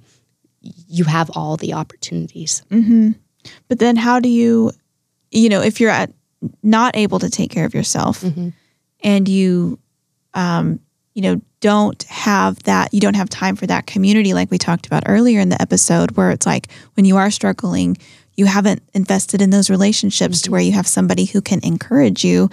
you 0.60 1.02
have 1.02 1.30
all 1.34 1.56
the 1.56 1.72
opportunities. 1.72 2.62
Mm-hmm. 2.70 3.10
But 3.66 3.80
then 3.80 3.96
how 3.96 4.20
do 4.20 4.28
you, 4.28 4.70
you 5.32 5.48
know, 5.48 5.60
if 5.60 5.80
you're 5.80 5.90
at 5.90 6.12
not 6.62 6.96
able 6.96 7.18
to 7.18 7.28
take 7.28 7.50
care 7.50 7.64
of 7.64 7.74
yourself 7.74 8.20
mm-hmm. 8.20 8.50
and 9.02 9.28
you, 9.28 9.80
um, 10.34 10.78
you 11.14 11.22
know, 11.22 11.40
don't 11.64 12.02
have 12.02 12.62
that, 12.64 12.92
you 12.92 13.00
don't 13.00 13.16
have 13.16 13.30
time 13.30 13.56
for 13.56 13.66
that 13.66 13.86
community 13.86 14.34
like 14.34 14.50
we 14.50 14.58
talked 14.58 14.86
about 14.86 15.04
earlier 15.06 15.40
in 15.40 15.48
the 15.48 15.62
episode, 15.62 16.10
where 16.10 16.30
it's 16.30 16.44
like 16.44 16.70
when 16.92 17.06
you 17.06 17.16
are 17.16 17.30
struggling, 17.30 17.96
you 18.34 18.44
haven't 18.44 18.82
invested 18.92 19.40
in 19.40 19.48
those 19.48 19.70
relationships 19.70 20.42
to 20.42 20.44
mm-hmm. 20.44 20.52
where 20.52 20.60
you 20.60 20.72
have 20.72 20.86
somebody 20.86 21.24
who 21.24 21.40
can 21.40 21.60
encourage 21.64 22.22
you. 22.22 22.50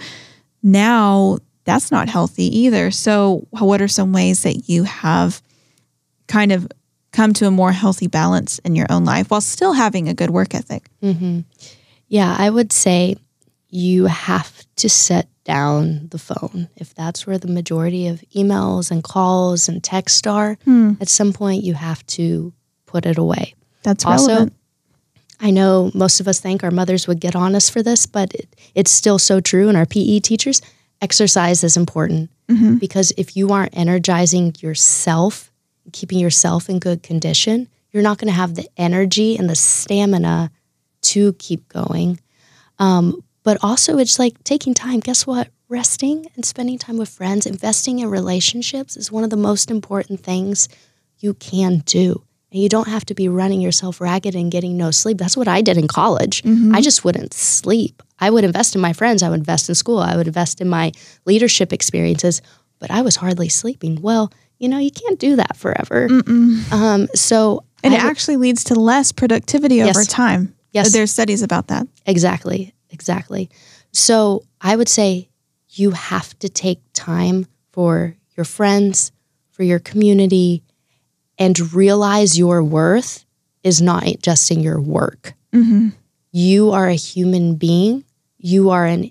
Now 0.62 1.36
that's 1.64 1.90
not 1.90 2.08
healthy 2.08 2.44
either. 2.60 2.90
So, 2.90 3.46
what 3.50 3.82
are 3.82 3.88
some 3.88 4.14
ways 4.14 4.44
that 4.44 4.70
you 4.70 4.84
have 4.84 5.42
kind 6.26 6.50
of 6.50 6.66
come 7.12 7.34
to 7.34 7.46
a 7.46 7.50
more 7.50 7.72
healthy 7.72 8.06
balance 8.06 8.60
in 8.60 8.74
your 8.74 8.86
own 8.88 9.04
life 9.04 9.30
while 9.30 9.42
still 9.42 9.74
having 9.74 10.08
a 10.08 10.14
good 10.14 10.30
work 10.30 10.54
ethic? 10.54 10.88
Mm-hmm. 11.02 11.40
Yeah, 12.08 12.34
I 12.38 12.48
would 12.48 12.72
say 12.72 13.16
you 13.68 14.06
have 14.06 14.64
to 14.76 14.88
set 14.88 15.28
down 15.44 16.08
the 16.10 16.18
phone. 16.18 16.68
If 16.76 16.94
that's 16.94 17.26
where 17.26 17.38
the 17.38 17.48
majority 17.48 18.06
of 18.06 18.22
emails 18.34 18.90
and 18.90 19.02
calls 19.02 19.68
and 19.68 19.82
texts 19.82 20.26
are, 20.26 20.56
at 21.00 21.08
some 21.08 21.32
point 21.32 21.64
you 21.64 21.74
have 21.74 22.06
to 22.08 22.52
put 22.86 23.06
it 23.06 23.18
away. 23.18 23.54
That's 23.82 24.04
Also, 24.04 24.26
relevant. 24.28 24.52
I 25.40 25.50
know 25.50 25.90
most 25.94 26.20
of 26.20 26.28
us 26.28 26.38
think 26.38 26.62
our 26.62 26.70
mothers 26.70 27.08
would 27.08 27.18
get 27.18 27.34
on 27.34 27.56
us 27.56 27.68
for 27.68 27.82
this, 27.82 28.06
but 28.06 28.32
it, 28.34 28.54
it's 28.76 28.92
still 28.92 29.18
so 29.18 29.40
true. 29.40 29.68
And 29.68 29.76
our 29.76 29.86
PE 29.86 30.20
teachers, 30.20 30.62
exercise 31.00 31.64
is 31.64 31.76
important 31.76 32.30
because 32.78 33.12
if 33.16 33.34
you 33.36 33.48
aren't 33.48 33.76
energizing 33.76 34.54
yourself, 34.60 35.50
keeping 35.92 36.18
yourself 36.18 36.68
in 36.68 36.78
good 36.78 37.02
condition, 37.02 37.66
you're 37.90 38.02
not 38.02 38.18
going 38.18 38.28
to 38.28 38.34
have 38.36 38.54
the 38.54 38.68
energy 38.76 39.36
and 39.36 39.48
the 39.50 39.56
stamina 39.56 40.50
to 41.00 41.32
keep 41.34 41.66
going. 41.68 42.20
Um, 42.78 43.24
but 43.42 43.58
also, 43.62 43.98
it's 43.98 44.18
like 44.18 44.42
taking 44.44 44.74
time. 44.74 45.00
Guess 45.00 45.26
what? 45.26 45.48
Resting 45.68 46.26
and 46.34 46.44
spending 46.44 46.78
time 46.78 46.98
with 46.98 47.08
friends, 47.08 47.46
investing 47.46 47.98
in 48.00 48.08
relationships 48.10 48.96
is 48.96 49.10
one 49.10 49.24
of 49.24 49.30
the 49.30 49.36
most 49.36 49.70
important 49.70 50.20
things 50.20 50.68
you 51.18 51.34
can 51.34 51.78
do. 51.86 52.22
And 52.52 52.60
you 52.62 52.68
don't 52.68 52.88
have 52.88 53.06
to 53.06 53.14
be 53.14 53.28
running 53.28 53.60
yourself 53.62 54.00
ragged 54.00 54.34
and 54.34 54.50
getting 54.52 54.76
no 54.76 54.90
sleep. 54.90 55.16
That's 55.16 55.36
what 55.36 55.48
I 55.48 55.62
did 55.62 55.78
in 55.78 55.88
college. 55.88 56.42
I 56.74 56.82
just 56.82 57.02
wouldn't 57.04 57.32
sleep. 57.32 58.02
I 58.20 58.28
would 58.28 58.44
invest 58.44 58.74
in 58.74 58.80
my 58.82 58.92
friends. 58.92 59.22
I 59.22 59.30
would 59.30 59.38
invest 59.40 59.68
in 59.70 59.74
school. 59.74 59.98
I 59.98 60.16
would 60.16 60.26
invest 60.26 60.60
in 60.60 60.68
my 60.68 60.92
leadership 61.24 61.72
experiences, 61.72 62.42
but 62.78 62.90
I 62.90 63.00
was 63.00 63.16
hardly 63.16 63.48
sleeping. 63.48 64.02
Well, 64.02 64.30
you 64.58 64.68
know, 64.68 64.78
you 64.78 64.90
can't 64.90 65.18
do 65.18 65.36
that 65.36 65.56
forever. 65.56 66.08
Um, 66.70 67.08
so, 67.14 67.64
And 67.82 67.94
I 67.94 67.96
it 67.96 68.02
would- 68.02 68.10
actually 68.10 68.36
leads 68.36 68.64
to 68.64 68.74
less 68.74 69.10
productivity 69.12 69.82
over 69.82 70.04
time. 70.04 70.54
Yes. 70.72 70.92
There's 70.92 71.10
studies 71.10 71.42
about 71.42 71.68
that. 71.68 71.88
Exactly. 72.06 72.74
Exactly. 72.92 73.50
So 73.90 74.44
I 74.60 74.76
would 74.76 74.88
say 74.88 75.28
you 75.70 75.90
have 75.92 76.38
to 76.40 76.48
take 76.48 76.80
time 76.92 77.46
for 77.72 78.16
your 78.36 78.44
friends, 78.44 79.10
for 79.50 79.62
your 79.62 79.78
community, 79.78 80.62
and 81.38 81.72
realize 81.72 82.38
your 82.38 82.62
worth 82.62 83.24
is 83.64 83.80
not 83.80 84.04
just 84.22 84.50
in 84.50 84.60
your 84.60 84.80
work. 84.80 85.34
Mm-hmm. 85.52 85.90
You 86.30 86.70
are 86.70 86.88
a 86.88 86.94
human 86.94 87.56
being. 87.56 88.04
You 88.38 88.70
are 88.70 88.86
an 88.86 89.10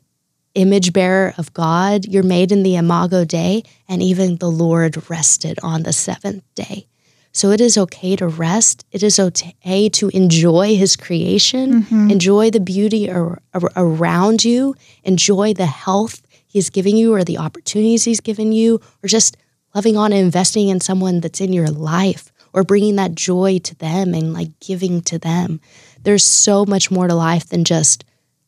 image 0.56 0.94
bearer 0.94 1.34
of 1.38 1.54
God. 1.54 2.06
You're 2.06 2.24
made 2.24 2.52
in 2.52 2.64
the 2.64 2.76
imago 2.76 3.26
Dei, 3.26 3.64
and 3.88 4.02
even 4.02 4.38
the 4.38 4.52
Lord 4.52 5.10
rested 5.10 5.60
on 5.64 5.84
the 5.84 5.94
seventh 5.94 6.44
day. 6.56 6.88
So 7.32 7.52
it 7.52 7.62
is 7.62 7.78
okay 7.78 8.16
to 8.18 8.28
rest. 8.28 8.86
It 8.92 9.04
is 9.04 9.20
okay 9.20 9.90
to 9.90 10.10
enjoy 10.10 10.76
His 10.76 10.96
creation, 10.96 11.84
mm-hmm. 11.84 12.10
enjoy 12.10 12.52
the 12.52 12.60
beauty 12.60 13.10
ar- 13.10 13.42
ar- 13.54 13.72
around 13.76 14.44
you, 14.44 14.76
enjoy 15.04 15.54
the 15.54 15.66
health 15.66 16.22
He's 16.46 16.70
giving 16.70 16.98
you 16.98 17.14
or 17.14 17.24
the 17.24 17.38
opportunities 17.38 18.04
He's 18.04 18.20
given 18.20 18.52
you, 18.52 18.82
or 19.02 19.08
just 19.08 19.38
loving 19.74 19.96
on 19.96 20.12
and 20.12 20.22
investing 20.22 20.68
in 20.68 20.82
someone 20.82 21.22
that's 21.22 21.40
in 21.40 21.54
your 21.54 21.70
life 21.70 22.32
or 22.54 22.64
bringing 22.64 22.98
that 22.98 23.16
joy 23.16 23.60
to 23.60 23.76
them 23.76 24.14
and 24.14 24.34
like 24.34 24.60
giving 24.60 25.02
to 25.04 25.18
them. 25.18 25.62
There's 26.04 26.26
so 26.26 26.66
much 26.66 26.92
more 26.92 27.08
to 27.08 27.16
life 27.16 27.48
than 27.48 27.64
just 27.64 28.04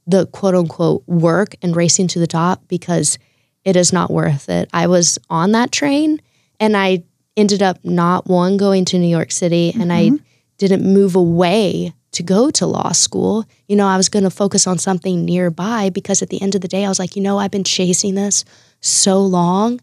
the 0.06 0.28
quote 0.28 0.56
unquote 0.56 1.08
work 1.08 1.56
and 1.62 1.76
racing 1.76 2.08
to 2.10 2.20
the 2.20 2.28
top 2.28 2.68
because 2.68 3.18
it 3.64 3.76
is 3.76 3.94
not 3.94 4.12
worth 4.12 4.50
it. 4.50 4.70
I 4.74 4.88
was 4.88 5.18
on 5.30 5.54
that 5.54 5.72
train 5.72 6.22
and 6.60 6.76
I 6.76 7.04
ended 7.36 7.62
up 7.62 7.84
not 7.84 8.28
one 8.28 8.58
going 8.58 8.86
to 8.86 9.00
New 9.00 9.08
York 9.08 9.32
City 9.32 9.74
and 9.80 9.92
I 9.92 10.08
mm-hmm. 10.08 10.24
didn't 10.58 10.84
move 10.84 11.16
away 11.16 11.94
to 12.12 12.24
go 12.24 12.52
to 12.52 12.68
law 12.68 12.92
school. 12.92 13.46
You 13.68 13.76
know, 13.76 13.88
I 13.88 13.98
was 13.98 14.10
going 14.10 14.24
to 14.24 14.30
focus 14.30 14.68
on 14.68 14.78
something 14.78 15.26
nearby 15.26 15.90
because 15.90 16.22
at 16.22 16.30
the 16.30 16.42
end 16.42 16.56
of 16.56 16.62
the 16.62 16.68
day 16.68 16.86
I 16.86 16.90
was 16.90 17.00
like, 17.00 17.16
you 17.16 17.22
know, 17.22 17.40
I've 17.40 17.52
been 17.52 17.64
chasing 17.64 18.16
this 18.16 18.46
so 18.82 19.22
long 19.22 19.82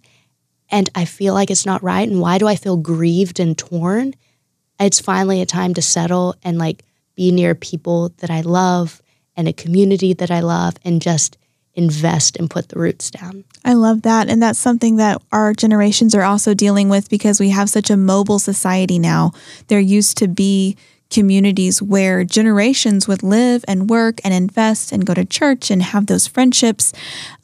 and 0.71 0.89
I 0.95 1.05
feel 1.05 1.35
like 1.35 1.51
it's 1.51 1.67
not 1.67 1.83
right 1.83 2.09
and 2.09 2.21
why 2.21 2.39
do 2.39 2.47
I 2.47 2.55
feel 2.55 2.77
grieved 2.77 3.41
and 3.41 3.59
torn? 3.59 4.15
It's 4.79 5.01
finally 5.01 5.43
a 5.43 5.47
time 5.47 5.75
to 5.75 5.83
settle 5.83 6.37
and 6.43 6.57
like 6.59 6.85
be 7.17 7.33
near 7.33 7.55
people 7.55 8.11
that 8.19 8.31
I 8.31 8.43
love 8.43 9.03
and 9.37 9.49
a 9.49 9.53
community 9.53 10.13
that 10.15 10.31
I 10.31 10.41
love 10.41 10.77
and 10.85 11.03
just 11.03 11.37
invest 11.81 12.37
and 12.37 12.51
put 12.51 12.69
the 12.69 12.79
roots 12.79 13.11
down. 13.11 13.45
I 13.65 13.75
love 13.75 14.03
that. 14.03 14.29
And 14.29 14.43
that's 14.43 14.59
something 14.59 14.97
that 14.97 15.21
our 15.33 15.53
generations 15.55 16.15
are 16.15 16.23
also 16.23 16.55
dealing 16.55 16.89
with 16.89 17.09
because 17.09 17.41
we 17.41 17.51
have 17.51 17.71
such 17.71 17.91
a 17.91 17.97
mobile 17.97 18.39
society 18.39 18.99
now. 18.99 19.33
There 19.69 19.81
used 19.81 20.19
to 20.19 20.29
be 20.29 20.77
communities 21.11 21.83
where 21.83 22.25
generations 22.25 23.09
would 23.09 23.23
live 23.23 23.65
and 23.67 23.91
work 23.91 24.21
and 24.25 24.33
invest 24.33 24.93
and 24.93 25.05
go 25.05 25.13
to 25.13 25.25
church 25.25 25.71
and 25.71 25.83
have 25.83 26.07
those 26.07 26.27
friendships 26.27 26.93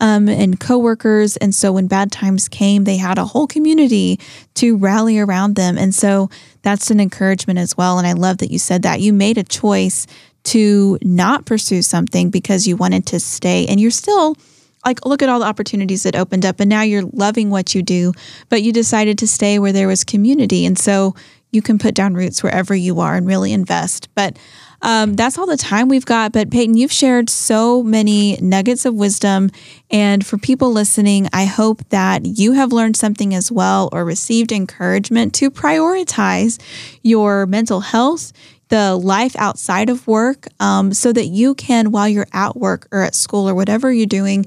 um, 0.01 0.29
and 0.29 0.61
coworkers. 0.61 1.37
And 1.39 1.55
so 1.55 1.73
when 1.73 1.89
bad 1.89 2.13
times 2.13 2.49
came, 2.49 2.85
they 2.85 2.97
had 2.97 3.19
a 3.19 3.25
whole 3.25 3.47
community 3.47 4.21
to 4.55 4.77
rally 4.77 5.19
around 5.19 5.57
them. 5.57 5.77
And 5.77 5.95
so 5.95 6.31
that's 6.63 6.91
an 6.91 7.01
encouragement 7.01 7.59
as 7.59 7.77
well. 7.77 7.99
And 7.99 8.07
I 8.07 8.13
love 8.13 8.39
that 8.39 8.53
you 8.53 8.59
said 8.59 8.83
that 8.83 9.01
you 9.01 9.13
made 9.13 9.37
a 9.37 9.45
choice 9.45 10.07
to 10.47 10.99
not 11.03 11.45
pursue 11.45 11.83
something 11.83 12.31
because 12.31 12.67
you 12.67 12.77
wanted 12.77 13.07
to 13.07 13.21
stay 13.21 13.67
and 13.67 13.81
you're 13.81 13.91
still 13.91 14.37
like 14.85 15.05
look 15.05 15.23
at 15.23 15.29
all 15.29 15.41
the 15.41 15.47
opportunities 15.47 16.05
that 16.05 16.15
opened 16.15 16.47
up 16.47 16.61
and 16.61 16.69
now 16.69 16.83
you're 16.83 17.03
loving 17.13 17.51
what 17.51 17.75
you 17.75 17.83
do 17.83 18.13
but 18.49 18.63
you 18.63 18.73
decided 18.73 19.19
to 19.19 19.27
stay 19.27 19.59
where 19.59 19.73
there 19.73 19.89
was 19.89 20.05
community 20.05 20.65
and 20.65 20.79
so 20.79 21.15
you 21.57 21.63
can 21.63 21.79
put 21.79 21.95
down 21.95 22.15
roots 22.15 22.43
wherever 22.43 22.75
you 22.75 23.01
are 23.01 23.17
and 23.17 23.27
really 23.27 23.53
invest. 23.53 24.09
But 24.15 24.39
um, 24.83 25.15
that's 25.15 25.39
all 25.39 25.47
the 25.47 25.57
time 25.57 25.89
we've 25.89 26.05
got. 26.05 26.33
But 26.33 26.51
Peyton, 26.51 26.77
you've 26.77 26.93
shared 26.93 27.31
so 27.31 27.83
many 27.83 28.37
nuggets 28.43 28.85
of 28.85 28.95
wisdom. 28.95 29.51
And 29.91 30.25
for 30.25 30.37
people 30.37 30.71
listening, 30.71 31.29
I 31.33 31.47
hope 31.47 31.89
that 31.89 32.27
you 32.27 32.53
have 32.53 32.73
learned 32.73 32.97
something 32.97 33.35
as 33.35 33.51
well 33.51 33.89
or 33.91 34.05
received 34.05 34.53
encouragement 34.53 35.35
to 35.37 35.51
prioritize 35.51 36.61
your 37.03 37.47
mental 37.47 37.81
health, 37.81 38.33
the 38.69 38.97
life 38.97 39.37
outside 39.37 39.91
of 39.91 40.07
work, 40.07 40.47
um, 40.61 40.93
so 40.93 41.13
that 41.13 41.27
you 41.27 41.55
can, 41.55 41.91
while 41.91 42.09
you're 42.09 42.27
at 42.33 42.57
work 42.57 42.89
or 42.91 43.03
at 43.03 43.15
school 43.15 43.49
or 43.49 43.55
whatever 43.55 43.93
you're 43.93 44.07
doing, 44.07 44.47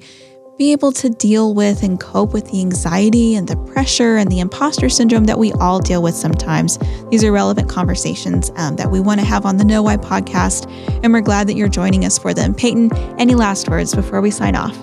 be 0.58 0.74
able 0.74 0.92
to 0.92 1.10
deal 1.10 1.56
with 1.56 1.84
and 1.84 2.02
cope 2.02 2.34
with 2.34 2.52
the 2.52 2.60
anxiety 2.60 3.34
and 3.36 3.48
the 3.48 3.56
pressure 3.72 4.18
and 4.18 4.30
the 4.30 4.42
imposter 4.42 4.90
syndrome 4.90 5.24
that 5.24 5.40
we 5.40 5.54
all 5.54 5.80
deal 5.80 6.04
with 6.04 6.14
sometimes. 6.14 6.78
These 7.10 7.24
are 7.24 7.32
relevant 7.32 7.70
conversations 7.70 8.52
um, 8.58 8.76
that 8.76 8.92
we 8.92 9.00
want 9.00 9.22
to 9.22 9.26
have 9.26 9.46
on 9.46 9.56
the 9.56 9.64
Know 9.64 9.82
Why 9.84 9.96
podcast, 9.96 10.70
and 11.02 11.14
we're 11.14 11.22
glad 11.22 11.48
that 11.48 11.56
you're 11.56 11.70
joining 11.70 12.04
us 12.04 12.18
for 12.18 12.34
them. 12.34 12.54
Peyton, 12.54 12.94
any 13.18 13.36
last 13.36 13.70
words 13.70 13.96
before 13.96 14.20
we 14.20 14.32
sign 14.32 14.56
off? 14.56 14.78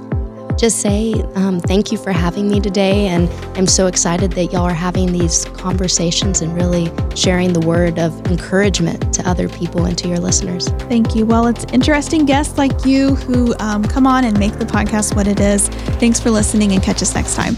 Just 0.56 0.80
say 0.80 1.12
um, 1.34 1.60
thank 1.60 1.92
you 1.92 1.98
for 1.98 2.12
having 2.12 2.48
me 2.48 2.60
today. 2.60 3.06
And 3.08 3.28
I'm 3.56 3.66
so 3.66 3.86
excited 3.86 4.32
that 4.32 4.46
y'all 4.46 4.64
are 4.64 4.72
having 4.72 5.12
these 5.12 5.44
conversations 5.46 6.40
and 6.42 6.54
really 6.54 6.90
sharing 7.14 7.52
the 7.52 7.60
word 7.60 7.98
of 7.98 8.14
encouragement 8.26 9.12
to 9.14 9.28
other 9.28 9.48
people 9.48 9.84
and 9.84 9.96
to 9.98 10.08
your 10.08 10.18
listeners. 10.18 10.68
Thank 10.88 11.14
you. 11.14 11.26
Well, 11.26 11.46
it's 11.46 11.64
interesting 11.72 12.26
guests 12.26 12.58
like 12.58 12.84
you 12.84 13.14
who 13.14 13.54
um, 13.58 13.84
come 13.84 14.06
on 14.06 14.24
and 14.24 14.38
make 14.38 14.58
the 14.58 14.66
podcast 14.66 15.14
what 15.14 15.26
it 15.26 15.40
is. 15.40 15.68
Thanks 15.98 16.20
for 16.20 16.30
listening 16.30 16.72
and 16.72 16.82
catch 16.82 17.02
us 17.02 17.14
next 17.14 17.34
time. 17.34 17.56